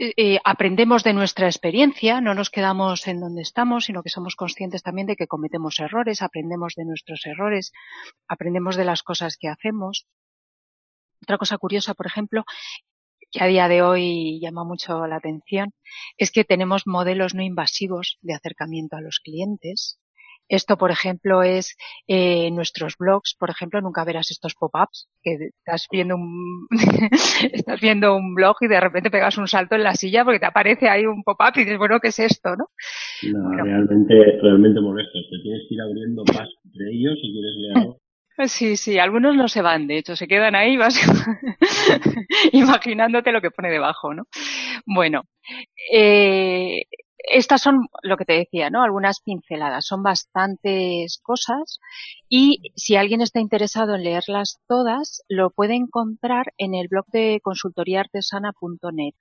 eh, 0.00 0.14
eh, 0.16 0.38
aprendemos 0.44 1.02
de 1.02 1.12
nuestra 1.12 1.46
experiencia, 1.46 2.20
no 2.20 2.32
nos 2.34 2.50
quedamos 2.50 3.06
en 3.08 3.20
donde 3.20 3.42
estamos, 3.42 3.86
sino 3.86 4.02
que 4.02 4.10
somos 4.10 4.36
conscientes 4.36 4.82
también 4.84 5.08
de 5.08 5.16
que 5.16 5.26
cometemos 5.26 5.80
errores, 5.80 6.22
aprendemos 6.22 6.74
de 6.76 6.84
nuestros 6.84 7.26
errores, 7.26 7.72
aprendemos 8.28 8.76
de 8.76 8.84
las 8.84 9.02
cosas 9.02 9.36
que 9.36 9.48
hacemos. 9.48 10.06
Otra 11.22 11.36
cosa 11.36 11.58
curiosa, 11.58 11.94
por 11.94 12.06
ejemplo, 12.06 12.44
que 13.32 13.42
a 13.42 13.46
día 13.46 13.66
de 13.66 13.82
hoy 13.82 14.38
llama 14.40 14.62
mucho 14.64 15.06
la 15.08 15.16
atención, 15.16 15.74
es 16.16 16.30
que 16.30 16.44
tenemos 16.44 16.86
modelos 16.86 17.34
no 17.34 17.42
invasivos 17.42 18.18
de 18.22 18.34
acercamiento 18.34 18.96
a 18.96 19.00
los 19.00 19.18
clientes. 19.18 19.98
Esto, 20.48 20.76
por 20.78 20.90
ejemplo, 20.90 21.42
es 21.42 21.76
eh, 22.06 22.50
nuestros 22.50 22.96
blogs, 22.98 23.34
por 23.38 23.50
ejemplo, 23.50 23.80
nunca 23.80 24.04
verás 24.04 24.30
estos 24.30 24.54
pop-ups 24.54 25.08
que 25.22 25.50
estás 25.58 25.86
viendo 25.90 26.16
un 26.16 26.66
estás 27.52 27.80
viendo 27.80 28.16
un 28.16 28.34
blog 28.34 28.56
y 28.60 28.68
de 28.68 28.80
repente 28.80 29.10
pegas 29.10 29.36
un 29.38 29.46
salto 29.46 29.74
en 29.74 29.82
la 29.82 29.94
silla 29.94 30.24
porque 30.24 30.40
te 30.40 30.46
aparece 30.46 30.88
ahí 30.88 31.04
un 31.04 31.22
pop-up 31.22 31.52
y 31.56 31.60
dices, 31.60 31.78
bueno, 31.78 32.00
¿qué 32.00 32.08
es 32.08 32.18
esto, 32.18 32.56
no? 32.56 32.68
No, 33.22 33.62
realmente, 33.62 34.14
realmente 34.42 34.80
molesto. 34.80 35.18
Te 35.30 35.42
tienes 35.42 35.62
que 35.68 35.74
ir 35.74 35.80
abriendo 35.82 36.24
más 36.24 36.48
entre 36.64 36.92
ellos 36.92 37.18
si 37.20 37.32
quieres 37.32 37.54
leer. 37.56 37.96
Sí, 38.46 38.76
sí, 38.76 39.00
algunos 39.00 39.34
no 39.34 39.48
se 39.48 39.62
van, 39.62 39.88
de 39.88 39.98
hecho, 39.98 40.14
se 40.14 40.28
quedan 40.28 40.54
ahí 40.54 40.76
vas 40.76 40.94
imaginándote 42.52 43.32
lo 43.32 43.40
que 43.40 43.50
pone 43.50 43.68
debajo, 43.68 44.14
¿no? 44.14 44.28
Bueno, 44.86 45.22
eh, 45.92 46.84
estas 47.18 47.62
son 47.62 47.88
lo 48.02 48.16
que 48.16 48.24
te 48.24 48.34
decía, 48.34 48.70
¿no? 48.70 48.82
Algunas 48.82 49.20
pinceladas. 49.20 49.86
Son 49.86 50.02
bastantes 50.02 51.18
cosas 51.22 51.80
y 52.28 52.72
si 52.76 52.96
alguien 52.96 53.20
está 53.20 53.40
interesado 53.40 53.94
en 53.94 54.04
leerlas 54.04 54.60
todas, 54.68 55.22
lo 55.28 55.50
puede 55.50 55.74
encontrar 55.74 56.52
en 56.56 56.74
el 56.74 56.88
blog 56.88 57.06
de 57.12 57.40
consultoriaartesana.net. 57.42 59.14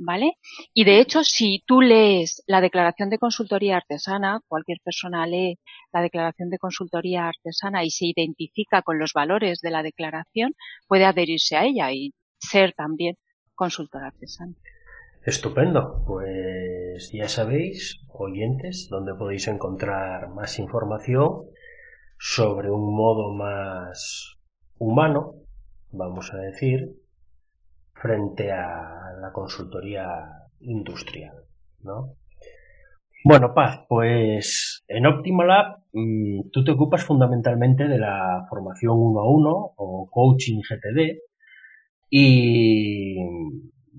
¿Vale? 0.00 0.34
Y 0.72 0.84
de 0.84 1.00
hecho, 1.00 1.24
si 1.24 1.64
tú 1.66 1.80
lees 1.80 2.44
la 2.46 2.60
declaración 2.60 3.10
de 3.10 3.18
consultoría 3.18 3.78
artesana, 3.78 4.40
cualquier 4.46 4.78
persona 4.84 5.26
lee 5.26 5.58
la 5.92 6.02
declaración 6.02 6.50
de 6.50 6.58
consultoría 6.58 7.26
artesana 7.26 7.82
y 7.82 7.90
se 7.90 8.06
identifica 8.06 8.82
con 8.82 9.00
los 9.00 9.12
valores 9.12 9.58
de 9.60 9.72
la 9.72 9.82
declaración, 9.82 10.54
puede 10.86 11.04
adherirse 11.04 11.56
a 11.56 11.64
ella 11.64 11.90
y 11.90 12.12
ser 12.38 12.74
también 12.74 13.16
consultor 13.56 14.04
artesano. 14.04 14.54
Estupendo, 15.24 16.04
pues 16.06 16.77
ya 17.12 17.28
sabéis, 17.28 18.00
oyentes, 18.08 18.88
donde 18.90 19.14
podéis 19.14 19.48
encontrar 19.48 20.28
más 20.30 20.58
información 20.58 21.44
sobre 22.18 22.70
un 22.70 22.94
modo 22.94 23.32
más 23.32 24.36
humano, 24.78 25.34
vamos 25.92 26.32
a 26.34 26.38
decir, 26.38 26.96
frente 27.94 28.52
a 28.52 29.12
la 29.20 29.32
consultoría 29.32 30.08
industrial, 30.60 31.34
¿no? 31.80 32.16
Bueno, 33.24 33.52
Paz, 33.52 33.80
pues 33.88 34.84
en 34.88 35.06
Optimalab 35.06 35.78
mm, 35.92 36.50
tú 36.52 36.64
te 36.64 36.70
ocupas 36.70 37.04
fundamentalmente 37.04 37.88
de 37.88 37.98
la 37.98 38.46
formación 38.48 38.96
uno 38.96 39.20
a 39.20 39.30
uno 39.30 39.72
o 39.76 40.08
coaching 40.10 40.60
GTD 40.60 41.18
y 42.10 43.16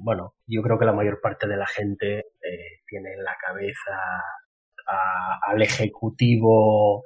bueno, 0.04 0.36
yo 0.48 0.62
creo 0.62 0.80
que 0.80 0.86
la 0.86 0.94
mayor 0.94 1.20
parte 1.22 1.48
de 1.48 1.58
la 1.58 1.68
gente 1.68 2.20
eh, 2.20 2.82
tiene 2.88 3.14
en 3.14 3.24
la 3.24 3.36
cabeza 3.46 3.98
al 5.48 5.62
ejecutivo 5.62 7.04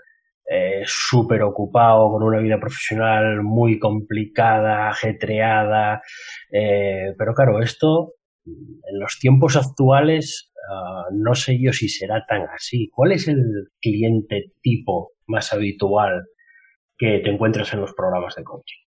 eh, 0.50 0.84
súper 0.86 1.42
ocupado, 1.44 2.12
con 2.12 2.24
una 2.24 2.40
vida 2.40 2.60
profesional 2.60 3.42
muy 3.44 3.80
complicada, 3.80 4.90
ajetreada, 4.90 6.02
eh, 6.52 7.14
pero 7.18 7.34
claro, 7.34 7.62
esto 7.62 8.14
en 8.46 9.00
los 9.00 9.18
tiempos 9.20 9.56
actuales 9.56 10.52
ah, 10.70 11.06
no 11.12 11.34
sé 11.34 11.58
yo 11.62 11.72
si 11.72 11.88
será 11.90 12.26
tan 12.28 12.44
así. 12.50 12.90
¿Cuál 12.94 13.14
es 13.14 13.28
el 13.28 13.70
cliente 13.82 14.52
tipo 14.62 15.14
más 15.28 15.54
habitual 15.54 16.26
que 16.98 17.20
te 17.20 17.30
encuentras 17.30 17.74
en 17.74 17.82
los 17.82 17.94
programas 17.94 18.36
de 18.36 18.44
coaching? 18.44 18.83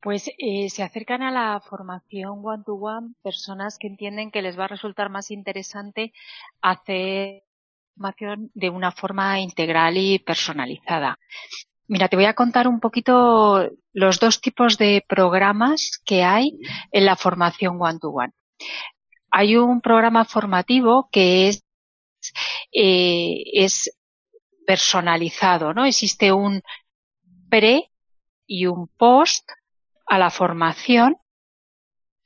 Pues 0.00 0.30
eh, 0.38 0.70
se 0.70 0.82
acercan 0.82 1.22
a 1.22 1.30
la 1.30 1.60
formación 1.60 2.40
one-to-one 2.42 3.14
personas 3.22 3.78
que 3.78 3.86
entienden 3.86 4.30
que 4.30 4.40
les 4.40 4.58
va 4.58 4.64
a 4.64 4.68
resultar 4.68 5.10
más 5.10 5.30
interesante 5.30 6.12
hacer 6.62 7.42
formación 7.94 8.50
de 8.54 8.70
una 8.70 8.92
forma 8.92 9.40
integral 9.40 9.98
y 9.98 10.18
personalizada. 10.18 11.18
Mira, 11.86 12.08
te 12.08 12.16
voy 12.16 12.24
a 12.24 12.34
contar 12.34 12.66
un 12.66 12.80
poquito 12.80 13.68
los 13.92 14.20
dos 14.20 14.40
tipos 14.40 14.78
de 14.78 15.04
programas 15.06 16.00
que 16.04 16.22
hay 16.22 16.58
en 16.92 17.04
la 17.04 17.16
formación 17.16 17.76
one-to-one. 17.78 18.32
Hay 19.30 19.56
un 19.56 19.80
programa 19.80 20.24
formativo 20.24 21.08
que 21.12 21.48
es, 21.48 21.64
eh, 22.72 23.42
es 23.52 23.90
personalizado, 24.66 25.74
¿no? 25.74 25.84
Existe 25.84 26.32
un 26.32 26.62
pre 27.50 27.90
y 28.46 28.66
un 28.66 28.88
post 28.96 29.50
a 30.10 30.18
la 30.18 30.30
formación 30.30 31.16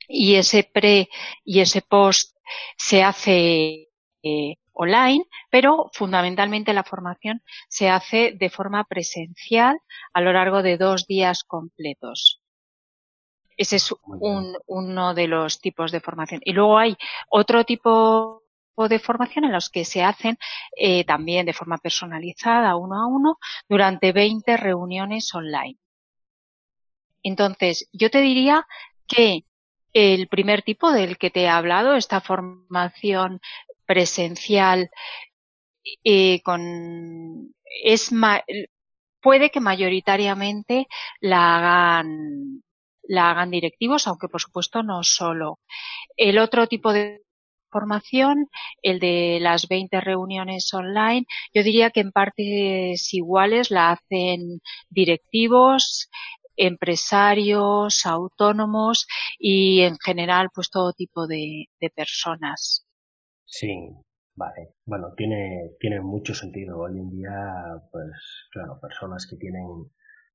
y 0.07 0.35
ese 0.35 0.63
pre 0.63 1.07
y 1.43 1.59
ese 1.59 1.81
post 1.81 2.35
se 2.77 3.03
hace 3.03 3.89
eh, 4.23 4.55
online, 4.73 5.25
pero 5.51 5.89
fundamentalmente 5.93 6.73
la 6.73 6.83
formación 6.83 7.43
se 7.69 7.89
hace 7.89 8.33
de 8.33 8.49
forma 8.49 8.83
presencial 8.85 9.77
a 10.13 10.21
lo 10.21 10.33
largo 10.33 10.63
de 10.63 10.77
dos 10.77 11.05
días 11.05 11.43
completos. 11.43 12.41
Ese 13.55 13.75
es 13.77 13.93
uno 14.03 15.13
de 15.13 15.27
los 15.27 15.61
tipos 15.61 15.91
de 15.91 16.01
formación. 16.01 16.41
Y 16.43 16.53
luego 16.53 16.77
hay 16.77 16.97
otro 17.29 17.63
tipo 17.65 18.41
de 18.75 18.99
formación 18.99 19.45
en 19.45 19.53
los 19.53 19.69
que 19.69 19.85
se 19.85 20.03
hacen 20.03 20.37
eh, 20.75 21.05
también 21.05 21.45
de 21.45 21.53
forma 21.53 21.77
personalizada, 21.77 22.75
uno 22.75 22.95
a 22.99 23.07
uno, 23.07 23.37
durante 23.69 24.11
20 24.11 24.57
reuniones 24.57 25.33
online. 25.35 25.77
Entonces, 27.25 27.89
yo 27.91 28.11
te 28.11 28.21
diría 28.21 28.67
que 29.07 29.45
el 29.93 30.27
primer 30.27 30.61
tipo 30.61 30.91
del 30.91 31.17
que 31.17 31.31
te 31.31 31.41
he 31.43 31.49
hablado, 31.49 31.95
esta 31.95 32.21
formación 32.21 33.39
presencial 33.87 34.91
eh, 36.03 36.41
es 37.83 38.11
puede 39.21 39.49
que 39.49 39.59
mayoritariamente 39.59 40.87
la 41.19 41.55
hagan 41.57 42.61
la 43.07 43.31
hagan 43.31 43.51
directivos, 43.51 44.07
aunque 44.07 44.27
por 44.27 44.41
supuesto 44.41 44.83
no 44.83 45.03
solo. 45.03 45.59
El 46.17 46.39
otro 46.39 46.67
tipo 46.67 46.93
de 46.93 47.25
formación, 47.75 48.47
el 48.81 48.99
de 48.99 49.39
las 49.41 49.67
20 49.67 49.99
reuniones 50.01 50.73
online, 50.73 51.25
yo 51.53 51.61
diría 51.63 51.91
que 51.91 51.99
en 52.01 52.11
partes 52.11 53.13
iguales 53.13 53.69
la 53.69 53.91
hacen 53.91 54.61
directivos, 54.89 56.09
empresarios, 56.55 58.05
autónomos 58.05 59.07
y 59.39 59.81
en 59.81 59.97
general 59.97 60.49
pues 60.53 60.69
todo 60.69 60.93
tipo 60.93 61.27
de, 61.27 61.67
personas. 61.95 62.85
Sí, 63.45 63.89
vale. 64.35 64.73
Bueno, 64.85 65.13
tiene, 65.15 65.71
tiene 65.79 66.01
mucho 66.01 66.33
sentido. 66.33 66.79
Hoy 66.79 66.97
en 66.97 67.09
día, 67.09 67.81
pues 67.91 68.47
claro, 68.51 68.79
personas 68.81 69.27
que 69.29 69.37
tienen 69.37 69.67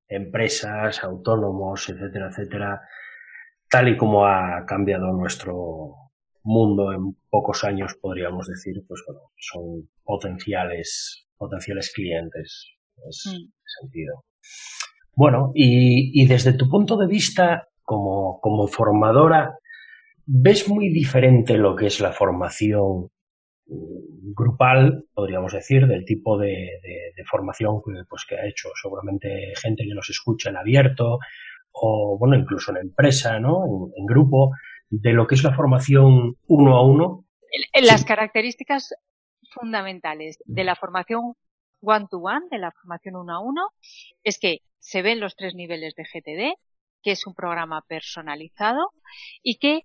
empresas, 0.09 1.03
autónomos, 1.05 1.89
etcétera, 1.89 2.29
etcétera, 2.29 2.81
tal 3.69 3.89
y 3.89 3.97
como 3.97 4.27
ha 4.27 4.65
cambiado 4.67 5.13
nuestro 5.13 6.11
mundo 6.43 6.93
en 6.93 7.17
pocos 7.29 7.65
años, 7.65 7.95
podríamos 8.01 8.49
decir, 8.49 8.83
pues 8.89 9.03
bueno, 9.07 9.31
son 9.37 9.89
potenciales, 10.03 11.27
potenciales 11.37 11.93
clientes. 11.95 12.67
Es 13.09 13.25
mm. 13.27 13.53
sentido. 13.81 14.25
Bueno, 15.15 15.53
y, 15.55 16.27
desde 16.27 16.53
tu 16.53 16.69
punto 16.69 16.97
de 16.97 17.07
vista 17.07 17.69
como, 17.83 18.69
formadora, 18.69 19.59
¿ves 20.27 20.69
muy 20.69 20.89
diferente 20.91 21.59
lo 21.59 21.75
que 21.75 21.87
es 21.87 22.01
la 22.01 22.13
formación 22.13 23.11
mm, 23.67 24.33
grupal, 24.35 25.05
podríamos 25.13 25.53
decir, 25.53 25.87
del 25.87 26.05
tipo 26.05 26.39
de, 26.39 26.81
formación 27.29 27.83
que, 27.85 27.93
pues, 28.09 28.25
que 28.27 28.37
ha 28.37 28.47
hecho 28.47 28.71
seguramente 28.81 29.53
gente 29.57 29.85
que 29.85 29.95
nos 29.95 30.09
escucha 30.09 30.51
en 30.51 30.57
abierto 30.57 31.19
o, 31.73 32.17
bueno, 32.19 32.37
incluso 32.37 32.73
en 32.73 32.79
empresa, 32.79 33.39
¿no? 33.39 33.91
En, 33.97 34.07
grupo, 34.07 34.53
de 34.89 35.13
lo 35.13 35.27
que 35.27 35.35
es 35.35 35.45
la 35.45 35.55
formación 35.55 36.37
uno 36.47 36.77
a 36.77 36.85
uno. 36.85 37.25
Las 37.75 38.05
características 38.05 38.95
fundamentales 39.53 40.39
de 40.45 40.65
la 40.65 40.77
formación 40.77 41.35
one 41.81 42.07
to 42.11 42.19
one, 42.19 42.47
de 42.51 42.59
la 42.59 42.73
formación 42.73 43.17
uno 43.17 43.35
a 43.35 43.41
uno, 43.41 43.71
es 44.23 44.39
que 44.39 44.61
se 44.79 45.03
ven 45.03 45.21
los 45.21 45.37
tres 45.37 45.55
niveles 45.55 45.95
de 45.95 46.05
GTD, 46.05 46.55
que 47.03 47.13
es 47.13 47.27
un 47.27 47.35
programa 47.35 47.83
personalizado 47.83 48.93
y 49.43 49.59
que 49.59 49.83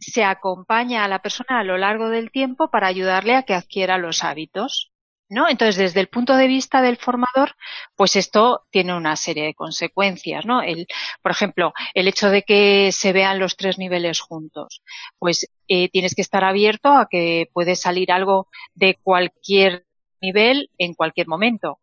se 0.00 0.24
acompaña 0.24 1.04
a 1.04 1.08
la 1.08 1.20
persona 1.20 1.60
a 1.60 1.64
lo 1.64 1.76
largo 1.78 2.08
del 2.08 2.30
tiempo 2.30 2.70
para 2.70 2.86
ayudarle 2.86 3.34
a 3.34 3.42
que 3.42 3.54
adquiera 3.54 3.98
los 3.98 4.24
hábitos. 4.24 4.92
¿No? 5.30 5.46
Entonces, 5.46 5.76
desde 5.76 6.00
el 6.00 6.08
punto 6.08 6.36
de 6.36 6.46
vista 6.46 6.80
del 6.80 6.96
formador, 6.96 7.54
pues 7.96 8.16
esto 8.16 8.62
tiene 8.70 8.96
una 8.96 9.14
serie 9.14 9.44
de 9.44 9.52
consecuencias, 9.52 10.46
¿no? 10.46 10.62
El, 10.62 10.86
por 11.20 11.32
ejemplo, 11.32 11.74
el 11.92 12.08
hecho 12.08 12.30
de 12.30 12.44
que 12.44 12.92
se 12.92 13.12
vean 13.12 13.38
los 13.38 13.54
tres 13.58 13.76
niveles 13.76 14.20
juntos, 14.20 14.82
pues 15.18 15.46
eh, 15.68 15.90
tienes 15.90 16.14
que 16.14 16.22
estar 16.22 16.44
abierto 16.44 16.88
a 16.88 17.08
que 17.10 17.50
puede 17.52 17.76
salir 17.76 18.10
algo 18.10 18.48
de 18.72 18.98
cualquier 19.02 19.84
nivel 20.20 20.70
en 20.78 20.94
cualquier 20.94 21.28
momento. 21.28 21.80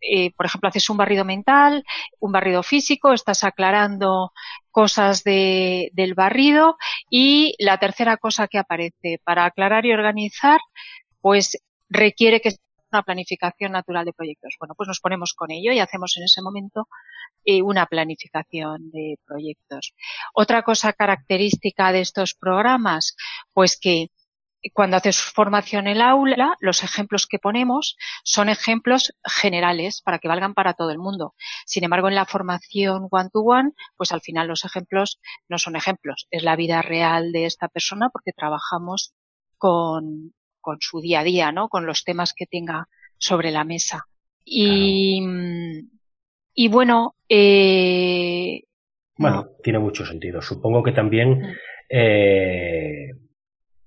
Eh, 0.00 0.32
por 0.36 0.46
ejemplo, 0.46 0.68
haces 0.68 0.88
un 0.90 0.98
barrido 0.98 1.24
mental, 1.24 1.84
un 2.20 2.32
barrido 2.32 2.62
físico, 2.62 3.12
estás 3.12 3.44
aclarando 3.44 4.32
cosas 4.70 5.24
de, 5.24 5.90
del 5.94 6.14
barrido 6.14 6.76
y 7.10 7.54
la 7.58 7.78
tercera 7.78 8.16
cosa 8.18 8.46
que 8.46 8.58
aparece 8.58 9.20
para 9.24 9.46
aclarar 9.46 9.86
y 9.86 9.92
organizar, 9.92 10.60
pues 11.20 11.58
requiere 11.88 12.40
que 12.40 12.50
una 12.92 13.02
planificación 13.02 13.72
natural 13.72 14.04
de 14.04 14.12
proyectos. 14.12 14.54
Bueno, 14.60 14.74
pues 14.76 14.88
nos 14.88 15.00
ponemos 15.00 15.34
con 15.34 15.50
ello 15.50 15.72
y 15.72 15.80
hacemos 15.80 16.16
en 16.16 16.24
ese 16.24 16.42
momento 16.42 16.88
eh, 17.44 17.62
una 17.62 17.86
planificación 17.86 18.90
de 18.90 19.18
proyectos. 19.26 19.94
Otra 20.34 20.62
cosa 20.62 20.92
característica 20.92 21.92
de 21.92 22.00
estos 22.00 22.34
programas, 22.34 23.16
pues 23.52 23.78
que 23.80 24.08
cuando 24.72 24.96
haces 24.96 25.20
formación 25.20 25.86
en 25.86 25.96
el 25.96 26.02
aula, 26.02 26.56
los 26.60 26.82
ejemplos 26.82 27.26
que 27.26 27.38
ponemos 27.38 27.96
son 28.24 28.48
ejemplos 28.48 29.12
generales 29.24 30.02
para 30.02 30.18
que 30.18 30.28
valgan 30.28 30.54
para 30.54 30.74
todo 30.74 30.90
el 30.90 30.98
mundo. 30.98 31.34
Sin 31.66 31.84
embargo, 31.84 32.08
en 32.08 32.14
la 32.14 32.26
formación 32.26 33.08
one-to-one, 33.10 33.72
pues 33.96 34.12
al 34.12 34.20
final 34.20 34.48
los 34.48 34.64
ejemplos 34.64 35.20
no 35.48 35.58
son 35.58 35.76
ejemplos, 35.76 36.26
es 36.30 36.42
la 36.42 36.56
vida 36.56 36.82
real 36.82 37.32
de 37.32 37.46
esta 37.46 37.68
persona 37.68 38.08
porque 38.10 38.32
trabajamos 38.32 39.14
con, 39.58 40.34
con 40.60 40.78
su 40.80 41.00
día 41.00 41.20
a 41.20 41.24
día, 41.24 41.52
¿no? 41.52 41.68
Con 41.68 41.86
los 41.86 42.04
temas 42.04 42.34
que 42.34 42.46
tenga 42.46 42.88
sobre 43.18 43.50
la 43.50 43.64
mesa. 43.64 44.06
Y, 44.44 45.22
y 46.54 46.68
bueno, 46.68 47.16
eh, 47.28 48.62
bueno, 49.18 49.48
tiene 49.62 49.78
mucho 49.78 50.04
sentido. 50.04 50.42
Supongo 50.42 50.82
que 50.82 50.92
también 50.92 51.40
mm. 51.40 51.54
eh, 51.88 53.10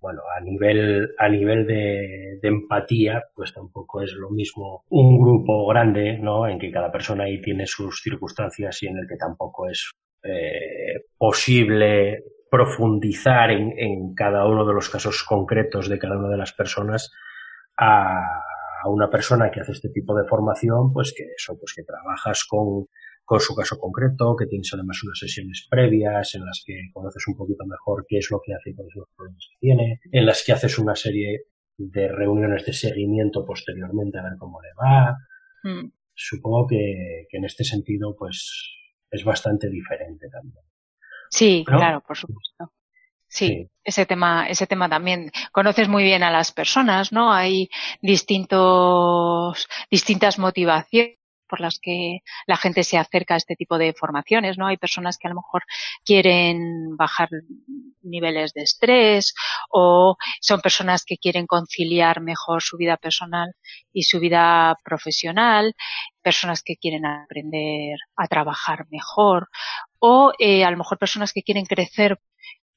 bueno, 0.02 0.22
a 0.36 0.42
nivel, 0.42 1.14
a 1.18 1.28
nivel 1.30 1.66
de, 1.68 2.40
empatía, 2.42 3.24
pues 3.36 3.54
tampoco 3.54 4.02
es 4.02 4.14
lo 4.14 4.30
mismo 4.30 4.84
un 4.90 5.20
grupo 5.20 5.68
grande, 5.68 6.18
¿no? 6.18 6.48
En 6.48 6.58
que 6.58 6.72
cada 6.72 6.92
persona 6.92 7.26
ahí 7.26 7.42
tiene 7.42 7.66
sus 7.66 8.02
circunstancias 8.02 8.82
y 8.84 8.88
en 8.88 8.98
el 8.98 9.08
que 9.08 9.18
tampoco 9.18 9.70
es 9.70 9.92
eh, 10.24 11.06
posible 11.18 12.24
profundizar 12.50 13.52
en, 13.52 13.74
en, 13.78 14.14
cada 14.16 14.48
uno 14.48 14.66
de 14.66 14.74
los 14.74 14.90
casos 14.90 15.24
concretos 15.24 15.88
de 15.88 16.00
cada 16.00 16.18
una 16.18 16.30
de 16.30 16.38
las 16.38 16.54
personas 16.54 17.12
a, 17.78 18.20
a 18.84 18.90
una 18.90 19.10
persona 19.10 19.52
que 19.52 19.60
hace 19.60 19.74
este 19.74 19.90
tipo 19.90 20.16
de 20.16 20.28
formación, 20.28 20.92
pues 20.94 21.14
que 21.16 21.26
eso, 21.38 21.58
pues 21.60 21.74
que 21.76 21.84
trabajas 21.84 22.46
con 22.48 22.88
con 23.30 23.40
su 23.40 23.54
caso 23.54 23.78
concreto, 23.78 24.36
que 24.36 24.48
tienes 24.48 24.72
además 24.74 25.04
unas 25.04 25.20
sesiones 25.20 25.68
previas 25.70 26.34
en 26.34 26.44
las 26.44 26.64
que 26.66 26.90
conoces 26.92 27.28
un 27.28 27.36
poquito 27.36 27.64
mejor 27.68 28.04
qué 28.10 28.18
es 28.18 28.32
lo 28.32 28.42
que 28.44 28.56
hace 28.56 28.72
y 28.72 28.74
cuáles 28.74 28.92
son 28.92 29.02
los 29.02 29.10
problemas 29.16 29.48
que 29.52 29.58
tiene, 29.60 30.00
en 30.12 30.26
las 30.26 30.44
que 30.44 30.52
haces 30.52 30.80
una 30.80 30.96
serie 30.96 31.44
de 31.78 32.08
reuniones 32.08 32.66
de 32.66 32.74
seguimiento 32.74 33.46
posteriormente 33.46 34.18
a 34.18 34.24
ver 34.24 34.34
cómo 34.40 34.60
le 34.64 34.70
va. 34.74 35.16
Mm. 35.62 35.92
Supongo 36.16 36.66
que, 36.70 37.28
en 37.30 37.46
este 37.46 37.64
sentido, 37.64 38.16
pues, 38.18 38.68
es 39.12 39.24
bastante 39.24 39.70
diferente 39.70 40.28
también. 40.32 40.66
Sí, 41.30 41.64
claro, 41.68 42.02
por 42.02 42.18
supuesto. 42.18 42.74
Sí, 43.28 43.70
ese 43.84 44.08
tema, 44.08 44.48
ese 44.50 44.66
tema 44.66 44.90
también. 44.90 45.30
Conoces 45.52 45.88
muy 45.88 46.02
bien 46.02 46.24
a 46.24 46.32
las 46.32 46.52
personas, 46.52 47.12
¿no? 47.12 47.32
Hay 47.32 47.70
distintos, 48.02 49.68
distintas 49.92 50.40
motivaciones 50.40 51.19
por 51.50 51.60
las 51.60 51.80
que 51.82 52.20
la 52.48 52.56
gente 52.56 52.84
se 52.84 52.98
acerca 52.98 53.34
a 53.34 53.38
este 53.38 53.56
tipo 53.56 53.78
de 53.78 53.94
formaciones, 53.94 54.58
¿no? 54.58 54.68
Hay 54.68 54.78
personas 54.78 55.18
que 55.18 55.28
a 55.28 55.32
lo 55.32 55.36
mejor 55.36 55.64
quieren 56.06 56.96
bajar 56.96 57.30
niveles 58.02 58.54
de 58.54 58.62
estrés 58.62 59.34
o 59.70 60.16
son 60.40 60.62
personas 60.62 61.04
que 61.06 61.18
quieren 61.18 61.48
conciliar 61.48 62.22
mejor 62.22 62.62
su 62.62 62.78
vida 62.78 62.98
personal 62.98 63.54
y 63.92 64.04
su 64.04 64.20
vida 64.20 64.78
profesional, 64.84 65.76
personas 66.22 66.64
que 66.64 66.78
quieren 66.78 67.06
aprender 67.06 67.98
a 68.16 68.28
trabajar 68.28 68.86
mejor 68.90 69.50
o 70.00 70.32
eh, 70.40 70.64
a 70.64 70.72
lo 70.72 70.78
mejor 70.78 70.98
personas 70.98 71.34
que 71.34 71.44
quieren 71.44 71.66
crecer 71.66 72.20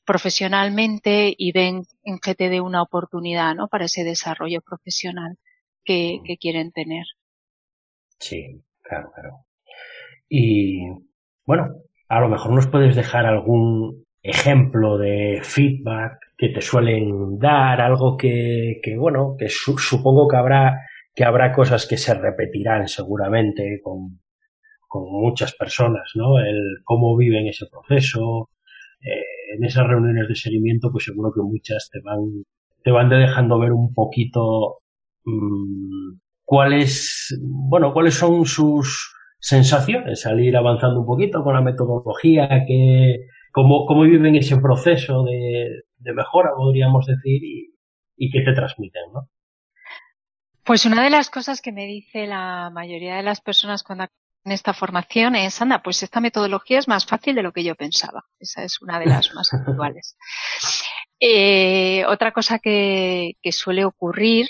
profesionalmente 0.04 1.34
y 1.36 1.52
ven 1.52 1.84
en 2.04 2.18
GTD 2.18 2.60
una 2.60 2.82
oportunidad, 2.82 3.54
¿no? 3.54 3.68
Para 3.68 3.84
ese 3.86 4.04
desarrollo 4.04 4.60
profesional 4.62 5.38
que, 5.84 6.20
que 6.24 6.36
quieren 6.38 6.72
tener. 6.72 7.06
Sí, 8.26 8.62
claro, 8.82 9.10
claro. 9.14 9.30
Y 10.28 10.82
bueno, 11.46 11.68
a 12.08 12.20
lo 12.20 12.28
mejor 12.28 12.52
nos 12.52 12.68
puedes 12.68 12.96
dejar 12.96 13.26
algún 13.26 14.04
ejemplo 14.22 14.98
de 14.98 15.40
feedback 15.42 16.18
que 16.38 16.50
te 16.50 16.60
suelen 16.60 17.38
dar, 17.38 17.80
algo 17.80 18.16
que, 18.16 18.80
que 18.82 18.96
bueno, 18.96 19.36
que 19.38 19.48
supongo 19.48 20.28
que 20.28 20.36
habrá, 20.36 20.80
que 21.14 21.24
habrá 21.24 21.52
cosas 21.52 21.86
que 21.86 21.96
se 21.98 22.14
repetirán 22.14 22.88
seguramente 22.88 23.80
con, 23.82 24.20
con 24.88 25.04
muchas 25.10 25.54
personas, 25.56 26.12
¿no? 26.14 26.38
El 26.38 26.78
cómo 26.84 27.16
viven 27.16 27.48
ese 27.48 27.66
proceso, 27.70 28.50
eh, 29.02 29.56
en 29.56 29.64
esas 29.64 29.86
reuniones 29.88 30.28
de 30.28 30.36
seguimiento, 30.36 30.90
pues 30.92 31.04
seguro 31.04 31.32
que 31.34 31.42
muchas 31.42 31.90
te 31.92 32.00
van, 32.02 32.44
te 32.84 32.92
van 32.92 33.10
dejando 33.10 33.58
ver 33.58 33.72
un 33.72 33.94
poquito 33.94 34.78
mmm, 35.24 36.18
cuáles, 36.44 37.36
bueno, 37.40 37.92
cuáles 37.92 38.14
son 38.14 38.44
sus 38.44 39.12
sensaciones 39.38 40.24
al 40.26 40.40
ir 40.40 40.56
avanzando 40.56 41.00
un 41.00 41.06
poquito 41.06 41.42
con 41.42 41.54
la 41.54 41.60
metodología, 41.60 42.48
que, 42.66 43.26
cómo, 43.52 43.86
cómo 43.86 44.02
viven 44.02 44.36
ese 44.36 44.56
proceso 44.58 45.24
de, 45.24 45.82
mejora, 46.14 46.50
podríamos 46.56 47.06
decir, 47.06 47.42
y, 48.16 48.30
qué 48.30 48.40
te 48.42 48.52
transmiten, 48.52 49.02
¿no? 49.12 49.28
Pues 50.64 50.86
una 50.86 51.02
de 51.02 51.10
las 51.10 51.28
cosas 51.28 51.60
que 51.60 51.72
me 51.72 51.86
dice 51.86 52.26
la 52.28 52.70
mayoría 52.72 53.16
de 53.16 53.24
las 53.24 53.40
personas 53.40 53.82
cuando 53.82 54.06
en 54.44 54.52
esta 54.52 54.72
formación 54.72 55.34
es, 55.34 55.60
anda, 55.60 55.82
pues 55.82 56.04
esta 56.04 56.20
metodología 56.20 56.78
es 56.78 56.86
más 56.86 57.04
fácil 57.04 57.34
de 57.34 57.42
lo 57.42 57.52
que 57.52 57.64
yo 57.64 57.74
pensaba. 57.74 58.22
Esa 58.38 58.62
es 58.62 58.80
una 58.80 59.00
de 59.00 59.06
las 59.06 59.34
más 59.34 59.52
actuales. 59.52 60.16
Eh, 61.18 62.04
otra 62.06 62.32
cosa 62.32 62.60
que, 62.60 63.32
que, 63.42 63.50
suele 63.50 63.84
ocurrir 63.84 64.46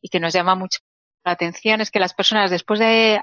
y 0.00 0.08
que 0.08 0.20
nos 0.20 0.32
llama 0.32 0.56
mucho 0.56 0.80
la 1.24 1.32
atención 1.32 1.80
es 1.80 1.90
que 1.90 2.00
las 2.00 2.14
personas 2.14 2.50
después 2.50 2.78
de 2.80 3.20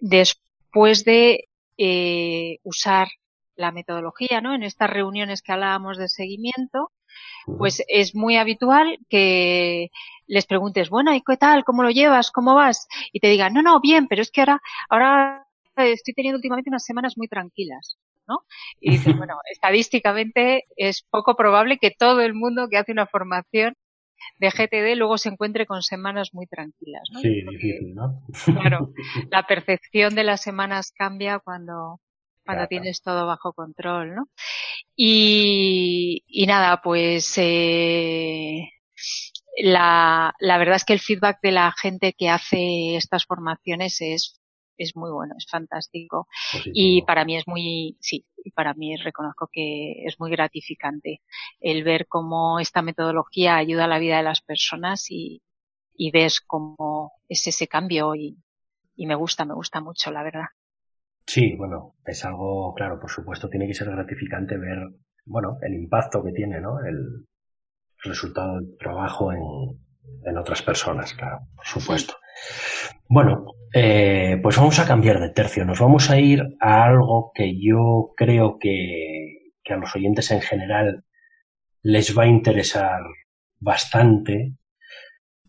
después 0.00 1.04
de 1.04 1.48
eh, 1.76 2.58
usar 2.64 3.08
la 3.56 3.72
metodología, 3.72 4.40
¿no? 4.40 4.54
En 4.54 4.62
estas 4.62 4.90
reuniones 4.90 5.42
que 5.42 5.52
hablábamos 5.52 5.98
de 5.98 6.08
seguimiento, 6.08 6.92
Pues 7.58 7.82
es 7.88 8.14
muy 8.14 8.36
habitual 8.36 8.98
que 9.10 9.90
les 10.26 10.46
preguntes, 10.46 10.90
bueno, 10.90 11.14
¿y 11.14 11.22
qué 11.22 11.36
tal? 11.36 11.64
¿Cómo 11.64 11.82
lo 11.82 11.90
llevas? 11.90 12.30
¿Cómo 12.30 12.54
vas? 12.54 12.88
Y 13.12 13.20
te 13.20 13.28
digan, 13.28 13.54
no, 13.54 13.62
no, 13.62 13.80
bien, 13.80 14.08
pero 14.08 14.22
es 14.22 14.30
que 14.30 14.42
ahora, 14.42 14.60
ahora 14.90 15.46
estoy 15.76 16.14
teniendo 16.14 16.36
últimamente 16.36 16.70
unas 16.70 16.84
semanas 16.84 17.14
muy 17.16 17.28
tranquilas. 17.28 17.98
¿no? 18.28 18.44
Y 18.80 18.92
dices, 18.92 19.16
bueno, 19.18 19.38
estadísticamente 19.50 20.64
es 20.76 21.02
poco 21.10 21.34
probable 21.34 21.78
que 21.78 21.90
todo 21.90 22.20
el 22.20 22.34
mundo 22.34 22.68
que 22.70 22.76
hace 22.78 22.92
una 22.92 23.06
formación 23.06 23.74
de 24.38 24.50
GTD 24.50 24.96
luego 24.96 25.18
se 25.18 25.28
encuentre 25.28 25.66
con 25.66 25.82
semanas 25.82 26.30
muy 26.32 26.46
tranquilas. 26.46 27.02
¿no? 27.12 27.20
Sí, 27.20 27.42
difícil, 27.42 27.94
¿no? 27.94 28.22
Claro, 28.44 28.92
la 29.30 29.46
percepción 29.46 30.14
de 30.14 30.24
las 30.24 30.42
semanas 30.42 30.92
cambia 30.96 31.38
cuando, 31.38 32.00
cuando 32.44 32.66
tienes 32.66 33.02
todo 33.02 33.26
bajo 33.26 33.52
control, 33.52 34.14
¿no? 34.14 34.28
Y, 34.96 36.24
y 36.26 36.46
nada, 36.46 36.80
pues 36.82 37.34
eh, 37.38 38.68
la, 39.62 40.34
la 40.38 40.58
verdad 40.58 40.76
es 40.76 40.84
que 40.84 40.92
el 40.92 41.00
feedback 41.00 41.38
de 41.42 41.52
la 41.52 41.72
gente 41.72 42.14
que 42.16 42.28
hace 42.28 42.96
estas 42.96 43.24
formaciones 43.26 44.00
es 44.00 44.37
es 44.78 44.96
muy 44.96 45.10
bueno, 45.10 45.34
es 45.36 45.46
fantástico. 45.50 46.28
Y 46.72 47.02
para 47.02 47.24
mí 47.24 47.36
es 47.36 47.46
muy, 47.46 47.96
sí, 48.00 48.24
y 48.36 48.50
para 48.52 48.74
mí 48.74 48.96
reconozco 48.96 49.48
que 49.52 50.04
es 50.04 50.18
muy 50.18 50.30
gratificante 50.30 51.22
el 51.60 51.84
ver 51.84 52.06
cómo 52.06 52.60
esta 52.60 52.82
metodología 52.82 53.56
ayuda 53.56 53.84
a 53.84 53.88
la 53.88 53.98
vida 53.98 54.16
de 54.18 54.22
las 54.22 54.40
personas 54.40 55.10
y, 55.10 55.42
y 55.94 56.10
ves 56.10 56.40
cómo 56.40 57.12
es 57.28 57.46
ese 57.46 57.66
cambio 57.66 58.14
y, 58.14 58.38
y 58.96 59.06
me 59.06 59.14
gusta, 59.14 59.44
me 59.44 59.54
gusta 59.54 59.80
mucho, 59.80 60.10
la 60.10 60.22
verdad. 60.22 60.46
Sí, 61.26 61.54
bueno, 61.56 61.96
es 62.06 62.24
algo, 62.24 62.72
claro, 62.74 62.98
por 62.98 63.10
supuesto, 63.10 63.50
tiene 63.50 63.66
que 63.66 63.74
ser 63.74 63.90
gratificante 63.90 64.56
ver, 64.56 64.78
bueno, 65.26 65.58
el 65.60 65.74
impacto 65.74 66.24
que 66.24 66.32
tiene, 66.32 66.60
¿no? 66.60 66.80
El 66.80 67.26
resultado 68.02 68.54
del 68.60 68.78
trabajo 68.78 69.32
en, 69.32 69.42
en 70.24 70.38
otras 70.38 70.62
personas, 70.62 71.12
claro, 71.14 71.40
por 71.54 71.66
supuesto. 71.66 72.14
Bueno, 73.10 73.46
eh, 73.74 74.38
pues 74.42 74.58
vamos 74.58 74.78
a 74.78 74.86
cambiar 74.86 75.18
de 75.18 75.30
tercio. 75.30 75.64
Nos 75.64 75.80
vamos 75.80 76.10
a 76.10 76.20
ir 76.20 76.42
a 76.60 76.84
algo 76.84 77.32
que 77.34 77.58
yo 77.58 78.12
creo 78.14 78.58
que, 78.58 79.52
que 79.64 79.72
a 79.72 79.78
los 79.78 79.96
oyentes 79.96 80.30
en 80.30 80.42
general 80.42 81.04
les 81.82 82.16
va 82.16 82.24
a 82.24 82.28
interesar 82.28 83.00
bastante, 83.60 84.56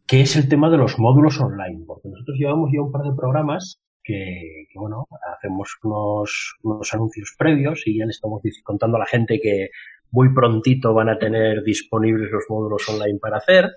que 0.08 0.22
es 0.22 0.38
el 0.38 0.48
tema 0.48 0.70
de 0.70 0.78
los 0.78 1.00
módulos 1.00 1.38
online. 1.42 1.84
Porque 1.86 2.08
nosotros 2.08 2.38
llevamos 2.40 2.72
ya 2.74 2.82
un 2.82 2.94
par 2.94 3.02
de 3.04 3.14
programas 3.14 3.82
que, 4.04 4.68
que, 4.72 4.80
bueno, 4.80 5.06
hacemos 5.36 5.78
unos, 5.84 6.56
unos 6.64 6.94
anuncios 6.94 7.36
previos 7.38 7.86
y 7.86 7.98
ya 8.00 8.06
le 8.06 8.12
estamos 8.12 8.42
contando 8.64 8.96
a 8.96 9.02
la 9.02 9.06
gente 9.06 9.38
que 9.42 9.70
muy 10.12 10.34
prontito 10.34 10.94
van 10.94 11.10
a 11.10 11.20
tener 11.20 11.62
disponibles 11.64 12.32
los 12.32 12.46
módulos 12.48 12.88
online 12.88 13.20
para 13.20 13.38
hacer. 13.38 13.70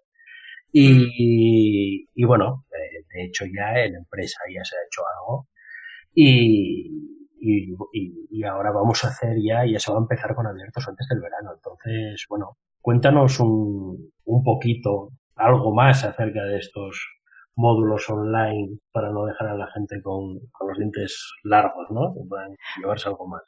Y, 0.73 2.25
bueno, 2.25 2.65
eh, 2.71 3.05
de 3.15 3.25
hecho 3.25 3.45
ya 3.45 3.85
en 3.85 3.93
la 3.93 3.99
empresa 3.99 4.39
ya 4.53 4.65
se 4.65 4.77
ha 4.77 4.87
hecho 4.87 5.03
algo. 5.19 5.49
Y, 6.15 6.91
y, 7.41 7.75
y, 8.31 8.45
ahora 8.45 8.71
vamos 8.73 9.05
a 9.05 9.09
hacer 9.09 9.37
ya, 9.43 9.65
ya 9.67 9.79
se 9.79 9.93
va 9.93 9.99
a 9.99 10.03
empezar 10.03 10.35
con 10.35 10.47
abiertos 10.47 10.87
antes 10.89 11.07
del 11.09 11.21
verano. 11.21 11.53
Entonces, 11.55 12.27
bueno, 12.29 12.57
cuéntanos 12.81 13.41
un, 13.41 14.13
un 14.25 14.43
poquito, 14.45 15.11
algo 15.37 15.75
más 15.75 16.05
acerca 16.05 16.45
de 16.45 16.59
estos 16.59 17.07
módulos 17.55 18.09
online 18.09 18.79
para 18.93 19.11
no 19.11 19.27
dejar 19.27 19.49
a 19.49 19.57
la 19.57 19.71
gente 19.73 20.01
con, 20.03 20.39
con 20.53 20.69
los 20.69 20.79
dientes 20.79 21.33
largos, 21.45 21.91
¿no? 21.91 22.15
Llevarse 22.81 23.09
algo 23.09 23.27
más. 23.29 23.43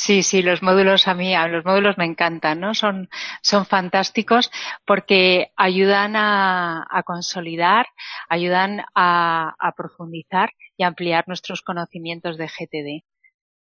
Sí, 0.00 0.22
sí, 0.22 0.42
los 0.42 0.62
módulos 0.62 1.08
a 1.08 1.14
mí, 1.14 1.34
a 1.34 1.48
los 1.48 1.64
módulos 1.64 1.98
me 1.98 2.04
encantan, 2.04 2.60
¿no? 2.60 2.72
Son, 2.72 3.08
son 3.42 3.66
fantásticos 3.66 4.48
porque 4.86 5.50
ayudan 5.56 6.14
a, 6.14 6.86
a 6.88 7.02
consolidar, 7.02 7.86
ayudan 8.28 8.84
a, 8.94 9.56
a, 9.58 9.72
profundizar 9.72 10.50
y 10.76 10.84
ampliar 10.84 11.24
nuestros 11.26 11.62
conocimientos 11.62 12.38
de 12.38 12.46
GTD. 12.46 13.04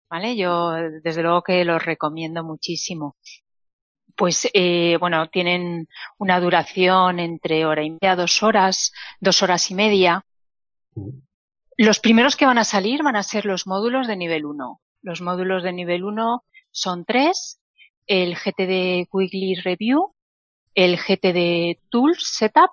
¿Vale? 0.10 0.36
Yo, 0.36 0.72
desde 1.04 1.22
luego 1.22 1.44
que 1.44 1.64
los 1.66 1.86
recomiendo 1.86 2.44
muchísimo. 2.44 3.16
Pues, 4.16 4.50
eh, 4.56 4.98
bueno, 5.00 5.30
tienen 5.30 5.88
una 6.18 6.40
duración 6.40 7.20
entre 7.20 7.64
hora 7.68 7.84
y 7.84 7.92
media, 7.92 8.16
dos 8.16 8.42
horas, 8.42 8.92
dos 9.20 9.44
horas 9.44 9.70
y 9.70 9.76
media. 9.76 10.26
Los 11.78 12.00
primeros 12.00 12.36
que 12.36 12.48
van 12.48 12.58
a 12.58 12.64
salir 12.64 13.04
van 13.04 13.18
a 13.18 13.24
ser 13.24 13.46
los 13.46 13.68
módulos 13.68 14.08
de 14.08 14.18
nivel 14.18 14.46
1 14.46 14.80
los 15.04 15.22
módulos 15.22 15.64
de 15.64 15.74
nivel 15.74 16.04
1 16.04 16.44
son 16.72 17.06
tres, 17.06 17.62
el 18.08 18.36
GTD 18.36 19.08
Quickly 19.12 19.56
Review, 19.56 20.14
el 20.74 20.98
GTD 20.98 21.80
Tools 21.90 22.24
Setup 22.24 22.72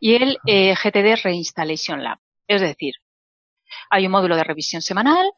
y 0.00 0.14
el 0.14 0.38
eh, 0.46 0.74
GTD 0.74 1.22
Reinstallation 1.22 2.02
Lab. 2.02 2.18
Es 2.46 2.60
decir, 2.60 2.94
hay 3.90 4.06
un 4.06 4.12
módulo 4.12 4.36
de 4.36 4.44
revisión 4.44 4.80
semanal, 4.80 5.30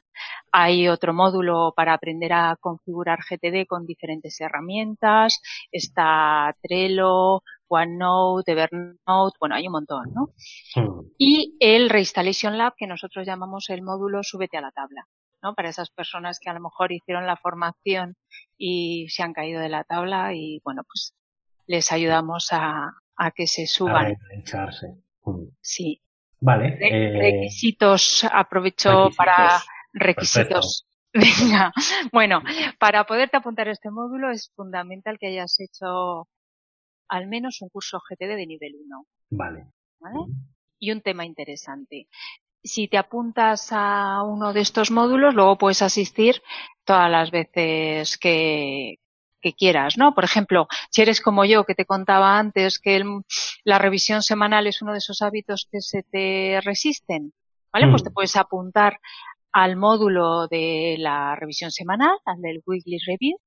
hay 0.52 0.88
otro 0.88 1.14
módulo 1.14 1.72
para 1.74 1.94
aprender 1.94 2.32
a 2.32 2.56
configurar 2.60 3.20
GTD 3.20 3.66
con 3.66 3.86
diferentes 3.86 4.40
herramientas, 4.40 5.40
está 5.72 6.54
Trello, 6.62 7.42
OneNote, 7.68 8.52
Evernote, 8.52 9.36
bueno, 9.40 9.54
hay 9.54 9.66
un 9.66 9.72
montón, 9.72 10.12
¿no? 10.14 10.30
Y 11.18 11.56
el 11.60 11.90
Reinstallation 11.90 12.58
Lab, 12.58 12.74
que 12.76 12.86
nosotros 12.86 13.26
llamamos 13.26 13.70
el 13.70 13.82
módulo 13.82 14.22
Súbete 14.22 14.56
a 14.58 14.62
la 14.62 14.70
tabla. 14.70 15.06
¿No? 15.42 15.54
Para 15.54 15.68
esas 15.68 15.90
personas 15.90 16.38
que 16.40 16.50
a 16.50 16.54
lo 16.54 16.60
mejor 16.60 16.92
hicieron 16.92 17.26
la 17.26 17.36
formación 17.36 18.16
y 18.56 19.08
se 19.08 19.22
han 19.22 19.32
caído 19.32 19.60
de 19.60 19.68
la 19.68 19.84
tabla 19.84 20.34
y 20.34 20.60
bueno, 20.64 20.82
pues 20.84 21.14
les 21.66 21.92
ayudamos 21.92 22.48
a, 22.52 22.92
a 23.16 23.30
que 23.30 23.46
se 23.46 23.66
suban. 23.66 24.16
A 24.52 25.30
mm. 25.30 25.48
Sí. 25.60 26.02
Vale. 26.40 26.78
Eh, 26.80 27.18
requisitos, 27.20 28.24
aprovecho 28.30 29.10
para 29.16 29.60
requisitos. 29.92 30.86
Venga, 31.12 31.72
bueno, 32.12 32.42
para 32.78 33.04
poderte 33.04 33.38
apuntar 33.38 33.68
a 33.68 33.72
este 33.72 33.90
módulo 33.90 34.30
es 34.30 34.52
fundamental 34.54 35.18
que 35.18 35.28
hayas 35.28 35.58
hecho 35.58 36.28
al 37.08 37.26
menos 37.26 37.62
un 37.62 37.70
curso 37.70 37.98
GTD 37.98 38.36
de 38.36 38.46
nivel 38.46 38.74
1. 38.76 39.06
Vale. 39.30 39.66
¿Vale? 40.00 40.18
Y 40.78 40.92
un 40.92 41.00
tema 41.00 41.24
interesante 41.24 42.08
si 42.68 42.86
te 42.86 42.98
apuntas 42.98 43.68
a 43.72 44.22
uno 44.22 44.52
de 44.52 44.60
estos 44.60 44.90
módulos, 44.90 45.34
luego 45.34 45.58
puedes 45.58 45.82
asistir 45.82 46.42
todas 46.84 47.10
las 47.10 47.30
veces 47.30 48.18
que, 48.18 48.96
que 49.40 49.54
quieras, 49.54 49.96
¿no? 49.96 50.14
Por 50.14 50.24
ejemplo, 50.24 50.68
si 50.90 51.02
eres 51.02 51.20
como 51.20 51.44
yo, 51.44 51.64
que 51.64 51.74
te 51.74 51.86
contaba 51.86 52.38
antes 52.38 52.78
que 52.78 53.02
la 53.64 53.78
revisión 53.78 54.22
semanal 54.22 54.66
es 54.66 54.82
uno 54.82 54.92
de 54.92 54.98
esos 54.98 55.22
hábitos 55.22 55.68
que 55.70 55.80
se 55.80 56.02
te 56.02 56.60
resisten, 56.62 57.32
¿vale? 57.72 57.88
Pues 57.88 58.02
te 58.04 58.10
mm. 58.10 58.14
puedes 58.14 58.36
apuntar 58.36 59.00
al 59.52 59.76
módulo 59.76 60.46
de 60.46 60.96
la 60.98 61.34
revisión 61.36 61.70
semanal, 61.70 62.16
al 62.24 62.40
del 62.40 62.62
Weekly 62.66 62.98
Review, 63.06 63.38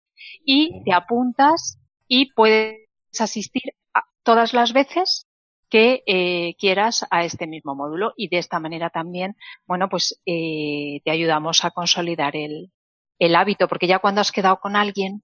y 0.44 0.84
te 0.84 0.94
apuntas 0.94 1.80
y 2.08 2.34
puedes 2.34 2.88
asistir 3.20 3.74
a 3.94 4.02
todas 4.24 4.54
las 4.54 4.74
veces 4.74 5.28
que 5.72 6.04
eh, 6.06 6.56
quieras 6.60 7.08
a 7.10 7.24
este 7.24 7.48
mismo 7.48 7.74
módulo 7.76 8.14
y 8.18 8.28
de 8.28 8.38
esta 8.38 8.60
manera 8.60 8.90
también, 8.90 9.38
bueno, 9.66 9.88
pues 9.90 10.22
eh, 10.26 11.00
te 11.06 11.12
ayudamos 11.12 11.64
a 11.64 11.72
consolidar 11.72 12.36
el, 12.36 12.72
el 13.18 13.36
hábito, 13.36 13.70
porque 13.70 13.88
ya 13.88 14.00
cuando 14.00 14.20
has 14.20 14.34
quedado 14.34 14.60
con 14.60 14.76
alguien 14.76 15.24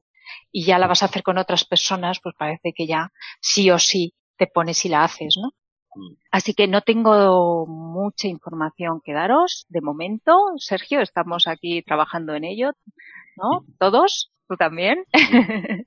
y 0.52 0.64
ya 0.66 0.80
la 0.80 0.88
vas 0.88 1.04
a 1.04 1.08
hacer 1.08 1.22
con 1.22 1.38
otras 1.38 1.66
personas, 1.66 2.20
pues 2.24 2.34
parece 2.40 2.72
que 2.74 2.88
ya 2.88 3.12
sí 3.42 3.70
o 3.70 3.78
sí 3.78 4.16
te 4.38 4.48
pones 4.48 4.86
y 4.86 4.90
la 4.90 5.04
haces, 5.04 5.36
¿no? 5.40 5.50
Mm. 5.96 6.16
Así 6.32 6.54
que 6.54 6.68
no 6.68 6.82
tengo 6.82 7.68
mucha 7.68 8.30
información 8.30 9.02
que 9.04 9.12
daros 9.12 9.66
de 9.68 9.82
momento. 9.82 10.32
Sergio, 10.58 11.02
estamos 11.02 11.48
aquí 11.48 11.82
trabajando 11.82 12.36
en 12.36 12.46
ello, 12.46 12.72
¿no? 13.36 13.66
Todos, 13.80 14.32
tú 14.48 14.56
también. 14.56 15.04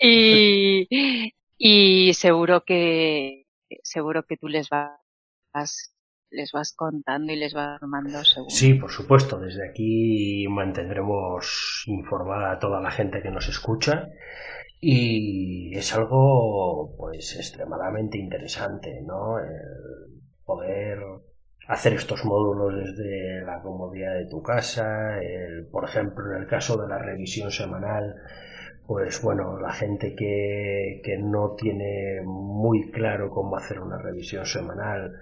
y, 0.00 1.32
y 1.58 2.14
seguro 2.14 2.62
que, 2.64 3.43
seguro 3.82 4.24
que 4.24 4.36
tú 4.36 4.48
les 4.48 4.68
vas 4.70 5.94
les 6.30 6.50
vas 6.52 6.74
contando 6.74 7.32
y 7.32 7.36
les 7.36 7.54
vas 7.54 7.78
formando 7.78 8.24
seguro. 8.24 8.50
Sí, 8.50 8.74
por 8.74 8.90
supuesto. 8.90 9.38
Desde 9.38 9.68
aquí 9.68 10.46
mantendremos 10.48 11.84
informada 11.86 12.52
a 12.52 12.58
toda 12.58 12.80
la 12.80 12.90
gente 12.90 13.22
que 13.22 13.30
nos 13.30 13.48
escucha 13.48 14.08
y 14.80 15.74
es 15.76 15.94
algo 15.94 16.94
pues 16.98 17.36
extremadamente 17.36 18.18
interesante, 18.18 19.00
¿no? 19.02 19.38
El 19.38 20.22
poder 20.44 20.98
hacer 21.68 21.94
estos 21.94 22.24
módulos 22.24 22.74
desde 22.74 23.42
la 23.42 23.62
comodidad 23.62 24.14
de 24.14 24.26
tu 24.26 24.42
casa, 24.42 25.18
el, 25.22 25.66
por 25.68 25.84
ejemplo, 25.84 26.34
en 26.34 26.42
el 26.42 26.48
caso 26.48 26.76
de 26.76 26.88
la 26.88 26.98
revisión 26.98 27.50
semanal, 27.50 28.14
pues 28.86 29.22
bueno, 29.22 29.58
la 29.58 29.72
gente 29.72 30.14
que, 30.14 31.00
que 31.02 31.18
no 31.18 31.54
tiene 31.54 32.20
muy 32.24 32.90
claro 32.90 33.30
cómo 33.30 33.56
hacer 33.56 33.80
una 33.80 33.98
revisión 33.98 34.44
semanal, 34.44 35.14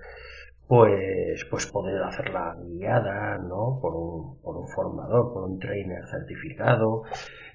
pues, 0.67 1.45
pues 1.51 1.67
poder 1.67 2.03
hacerla 2.03 2.57
guiada, 2.65 3.37
¿no? 3.39 3.79
Por 3.81 3.95
un, 3.95 4.41
por 4.41 4.57
un 4.57 4.69
formador, 4.69 5.33
por 5.33 5.45
un 5.45 5.59
trainer 5.59 6.07
certificado, 6.07 7.03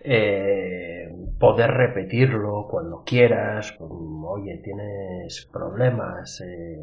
eh, 0.03 1.09
poder 1.39 1.71
repetirlo 1.71 2.67
cuando 2.69 3.03
quieras, 3.03 3.75
oye, 3.79 4.61
tienes 4.63 5.49
problemas, 5.51 6.41
eh, 6.41 6.77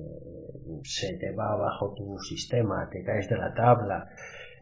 se 0.82 1.16
te 1.18 1.30
va 1.32 1.52
abajo 1.52 1.94
tu 1.94 2.18
sistema, 2.18 2.88
te 2.90 3.04
caes 3.04 3.28
de 3.28 3.37
la 3.37 3.54
tabla, 3.54 4.10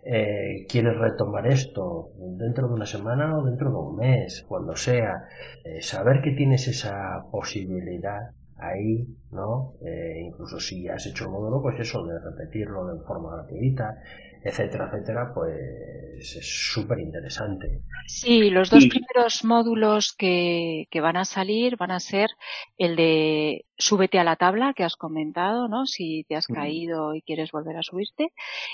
eh, 0.04 0.66
quieres 0.68 0.96
retomar 0.98 1.46
esto 1.46 2.10
dentro 2.38 2.68
de 2.68 2.74
una 2.74 2.86
semana 2.86 3.38
o 3.38 3.44
dentro 3.44 3.70
de 3.70 3.76
un 3.76 3.96
mes, 3.96 4.44
cuando 4.48 4.76
sea, 4.76 5.28
eh, 5.64 5.80
saber 5.80 6.22
que 6.22 6.32
tienes 6.32 6.66
esa 6.68 7.24
posibilidad 7.30 8.30
ahí, 8.56 9.08
¿no? 9.32 9.74
incluso 10.20 10.60
si 10.60 10.88
has 10.88 11.04
hecho 11.06 11.24
el 11.24 11.30
módulo, 11.30 11.60
pues 11.60 11.80
eso, 11.80 12.06
de 12.06 12.16
repetirlo 12.20 12.86
de 12.86 13.00
forma 13.04 13.34
gratuita, 13.34 13.98
etcétera, 14.44 14.90
etcétera, 14.92 15.32
pues 15.34 16.36
es 16.36 16.72
súper 16.72 16.98
interesante. 17.00 17.82
Sí, 18.06 18.50
los 18.50 18.70
dos 18.70 18.86
primeros 18.86 19.44
módulos 19.44 20.14
que, 20.16 20.86
que, 20.90 21.00
van 21.00 21.16
a 21.16 21.24
salir 21.24 21.76
van 21.76 21.90
a 21.90 22.00
ser 22.00 22.30
el 22.78 22.96
de 22.96 23.64
súbete 23.76 24.18
a 24.18 24.24
la 24.24 24.36
tabla 24.36 24.72
que 24.74 24.84
has 24.84 24.96
comentado, 24.96 25.68
¿no? 25.68 25.86
Si 25.86 26.24
te 26.28 26.36
has 26.36 26.46
caído 26.46 27.14
y 27.14 27.22
quieres 27.22 27.50
volver 27.50 27.76
a 27.76 27.82
subirte, 27.82 28.32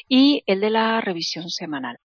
y 0.08 0.42
el 0.46 0.60
de 0.60 0.70
la 0.70 1.00
revisión 1.00 1.48
semanal. 1.50 1.98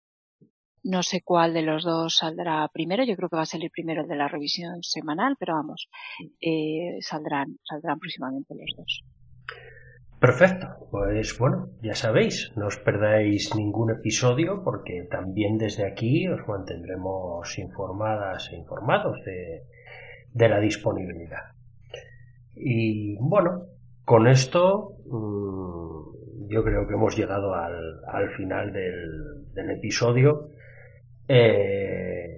No 0.83 1.03
sé 1.03 1.21
cuál 1.23 1.53
de 1.53 1.63
los 1.63 1.85
dos 1.85 2.17
saldrá 2.17 2.67
primero, 2.73 3.05
yo 3.05 3.15
creo 3.15 3.29
que 3.29 3.37
va 3.37 3.43
a 3.43 3.47
salir 3.47 3.71
primero 3.71 4.03
el 4.03 4.09
de 4.09 4.17
la 4.17 4.29
revisión 4.29 4.83
semanal, 4.83 5.37
pero 5.39 5.55
vamos, 5.55 5.89
eh, 6.41 6.99
saldrán, 7.01 7.59
saldrán 7.65 7.99
próximamente 7.99 8.55
los 8.55 8.75
dos. 8.77 9.05
Perfecto, 10.21 10.87
pues 10.91 11.39
bueno, 11.39 11.71
ya 11.81 11.95
sabéis, 11.95 12.53
no 12.55 12.67
os 12.67 12.77
perdáis 12.77 13.57
ningún 13.57 13.89
episodio 13.91 14.61
porque 14.63 15.09
también 15.11 15.57
desde 15.57 15.87
aquí 15.87 16.29
os 16.29 16.47
mantendremos 16.47 17.59
informadas 17.59 18.53
e 18.53 18.57
informados 18.57 19.17
de, 19.25 19.65
la 20.47 20.61
disponibilidad. 20.61 21.57
Y 22.55 23.17
bueno, 23.17 23.65
con 24.05 24.29
esto 24.29 24.93
mm, 25.07 26.51
yo 26.53 26.65
creo 26.65 26.87
que 26.87 26.95
hemos 26.95 27.17
llegado 27.17 27.55
al, 27.55 28.29
final 28.37 28.75
del, 28.75 29.71
episodio. 29.71 30.51
Eh, 31.29 32.37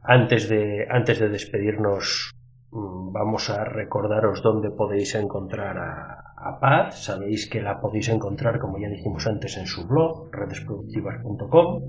antes, 0.00 0.48
de, 0.48 0.86
antes 0.88 1.18
de 1.18 1.28
despedirnos, 1.28 2.32
mm, 2.70 3.12
vamos 3.12 3.50
a 3.50 3.62
recordaros 3.64 4.42
dónde 4.42 4.70
podéis 4.70 5.14
encontrar 5.16 5.76
a, 5.76 6.24
a 6.44 6.60
Paz. 6.60 7.04
Sabéis 7.04 7.48
que 7.48 7.62
la 7.62 7.80
podéis 7.80 8.08
encontrar, 8.08 8.58
como 8.58 8.78
ya 8.78 8.88
dijimos 8.88 9.26
antes, 9.26 9.56
en 9.56 9.66
su 9.66 9.86
blog, 9.86 10.30
redesproductivas.com. 10.32 11.82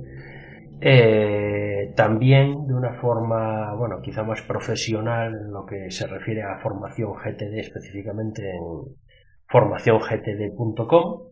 Eh, 0.82 1.94
también 1.96 2.68
de 2.68 2.74
una 2.74 2.94
forma, 2.94 3.74
bueno, 3.76 4.02
quizá 4.02 4.24
más 4.24 4.42
profesional 4.42 5.34
en 5.34 5.52
lo 5.52 5.66
que 5.66 5.90
se 5.92 6.08
refiere 6.08 6.44
a 6.44 6.58
formación 6.58 7.14
GTD, 7.14 7.60
específicamente 7.60 8.56
en 8.56 8.96
formaciongtd.com 9.48 11.30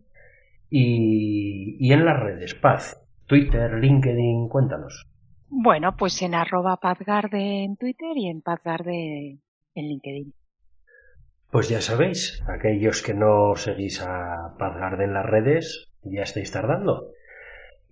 y, 0.70 1.76
y 1.78 1.92
en 1.92 2.04
las 2.04 2.20
redes 2.20 2.54
Paz, 2.54 3.00
Twitter, 3.26 3.74
LinkedIn, 3.74 4.48
cuéntanos. 4.48 5.06
Bueno, 5.48 5.94
pues 5.96 6.20
en 6.22 6.34
arroba 6.34 6.78
Pazgarde 6.78 7.64
en 7.64 7.76
Twitter 7.76 8.16
y 8.16 8.28
en 8.28 8.40
Pazgarde 8.40 9.38
en 9.74 9.88
LinkedIn. 9.88 10.34
Pues 11.54 11.68
ya 11.68 11.80
sabéis, 11.80 12.42
aquellos 12.48 13.00
que 13.00 13.14
no 13.14 13.54
seguís 13.54 14.02
a 14.02 14.56
Pazgarde 14.58 15.04
en 15.04 15.14
las 15.14 15.24
redes, 15.24 15.86
ya 16.02 16.22
estáis 16.22 16.50
tardando. 16.50 17.12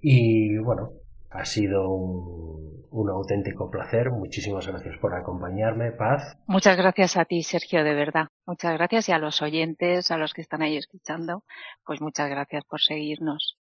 Y 0.01 0.59
bueno, 0.59 0.95
ha 1.31 1.45
sido 1.45 1.89
un, 1.89 3.09
auténtico 3.09 3.71
placer. 3.71 4.11
Muchísimas 4.11 4.67
gracias 4.67 4.99
por 4.99 5.15
acompañarme, 5.15 5.93
Paz. 5.93 6.37
Muchas 6.49 6.77
gracias 6.77 7.17
a 7.17 7.25
ti, 7.25 7.45
Sergio, 7.45 7.85
de 7.85 7.95
verdad. 7.95 8.31
Muchas 8.47 8.73
gracias 8.77 9.09
y 9.09 9.13
a 9.13 9.19
los 9.19 9.41
oyentes, 9.43 10.11
a 10.11 10.17
los 10.17 10.35
que 10.35 10.41
están 10.41 10.63
ahí 10.63 10.77
escuchando, 10.77 11.45
pues 11.87 12.01
muchas 12.01 12.29
gracias 12.29 12.65
por 12.65 12.81
seguirnos. 12.81 13.61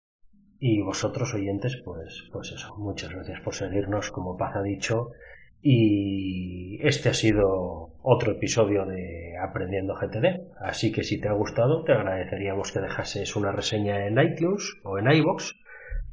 Y 0.61 0.83
vosotros, 0.83 1.33
oyentes, 1.33 1.81
pues, 1.87 2.29
pues 2.35 2.53
eso, 2.53 2.77
muchas 2.77 3.15
gracias 3.15 3.41
por 3.41 3.55
seguirnos, 3.55 4.11
como 4.11 4.37
Paz 4.37 4.57
ha 4.57 4.63
dicho. 4.63 5.13
Y 5.61 6.79
este 6.87 7.09
ha 7.09 7.15
sido 7.15 7.91
otro 8.03 8.33
episodio 8.33 8.85
de 8.87 9.37
Aprendiendo 9.37 9.95
GTD. 9.95 10.53
Así 10.61 10.93
que 10.93 11.03
si 11.03 11.21
te 11.21 11.29
ha 11.29 11.33
gustado, 11.33 11.83
te 11.83 11.93
agradeceríamos 11.93 12.71
que 12.71 12.79
dejases 12.81 13.35
una 13.35 13.51
reseña 13.51 14.07
en 14.07 14.21
iTunes 14.21 14.77
o 14.85 14.99
en 14.99 15.11
iBox 15.11 15.55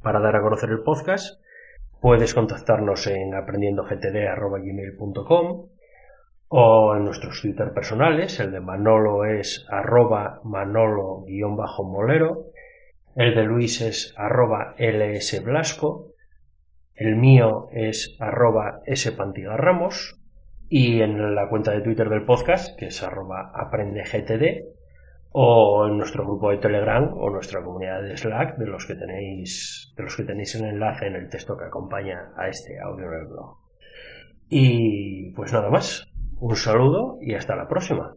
para 0.02 0.18
dar 0.20 0.34
a 0.36 0.42
conocer 0.42 0.70
el 0.70 0.80
podcast. 0.80 1.40
Puedes 2.00 2.34
contactarnos 2.34 3.06
en 3.06 3.34
aprendiendogtd.com 3.34 5.68
o 6.48 6.96
en 6.96 7.04
nuestros 7.04 7.40
Twitter 7.40 7.72
personales. 7.72 8.40
El 8.40 8.50
de 8.52 8.60
Manolo 8.60 9.24
es 9.24 9.64
arroba 9.70 10.40
manolo-molero. 10.44 12.50
El 13.14 13.34
de 13.34 13.44
Luis 13.44 13.80
es 13.80 14.12
arroba 14.16 14.74
lsblasco 14.78 16.13
el 16.94 17.16
mío 17.16 17.68
es 17.72 18.16
arroba 18.20 18.80
spantigarramos 18.92 20.20
y 20.68 21.00
en 21.00 21.34
la 21.34 21.48
cuenta 21.48 21.72
de 21.72 21.80
Twitter 21.80 22.08
del 22.08 22.24
podcast, 22.24 22.78
que 22.78 22.86
es 22.86 23.02
arroba 23.02 23.52
aprendegtd, 23.54 24.74
o 25.36 25.88
en 25.88 25.98
nuestro 25.98 26.24
grupo 26.24 26.50
de 26.50 26.58
Telegram 26.58 27.12
o 27.12 27.28
nuestra 27.28 27.62
comunidad 27.62 28.02
de 28.02 28.16
Slack, 28.16 28.56
de 28.56 28.66
los 28.66 28.86
que 28.86 28.94
tenéis, 28.94 29.92
de 29.96 30.04
los 30.04 30.16
que 30.16 30.22
tenéis 30.22 30.54
el 30.54 30.64
enlace 30.64 31.06
en 31.06 31.16
el 31.16 31.28
texto 31.28 31.56
que 31.56 31.64
acompaña 31.64 32.32
a 32.36 32.48
este 32.48 32.78
audio 32.78 33.06
en 33.06 33.20
el 33.20 33.26
blog. 33.26 33.56
Y 34.48 35.32
pues 35.32 35.52
nada 35.52 35.70
más, 35.70 36.08
un 36.38 36.54
saludo 36.54 37.18
y 37.20 37.34
hasta 37.34 37.56
la 37.56 37.66
próxima. 37.66 38.14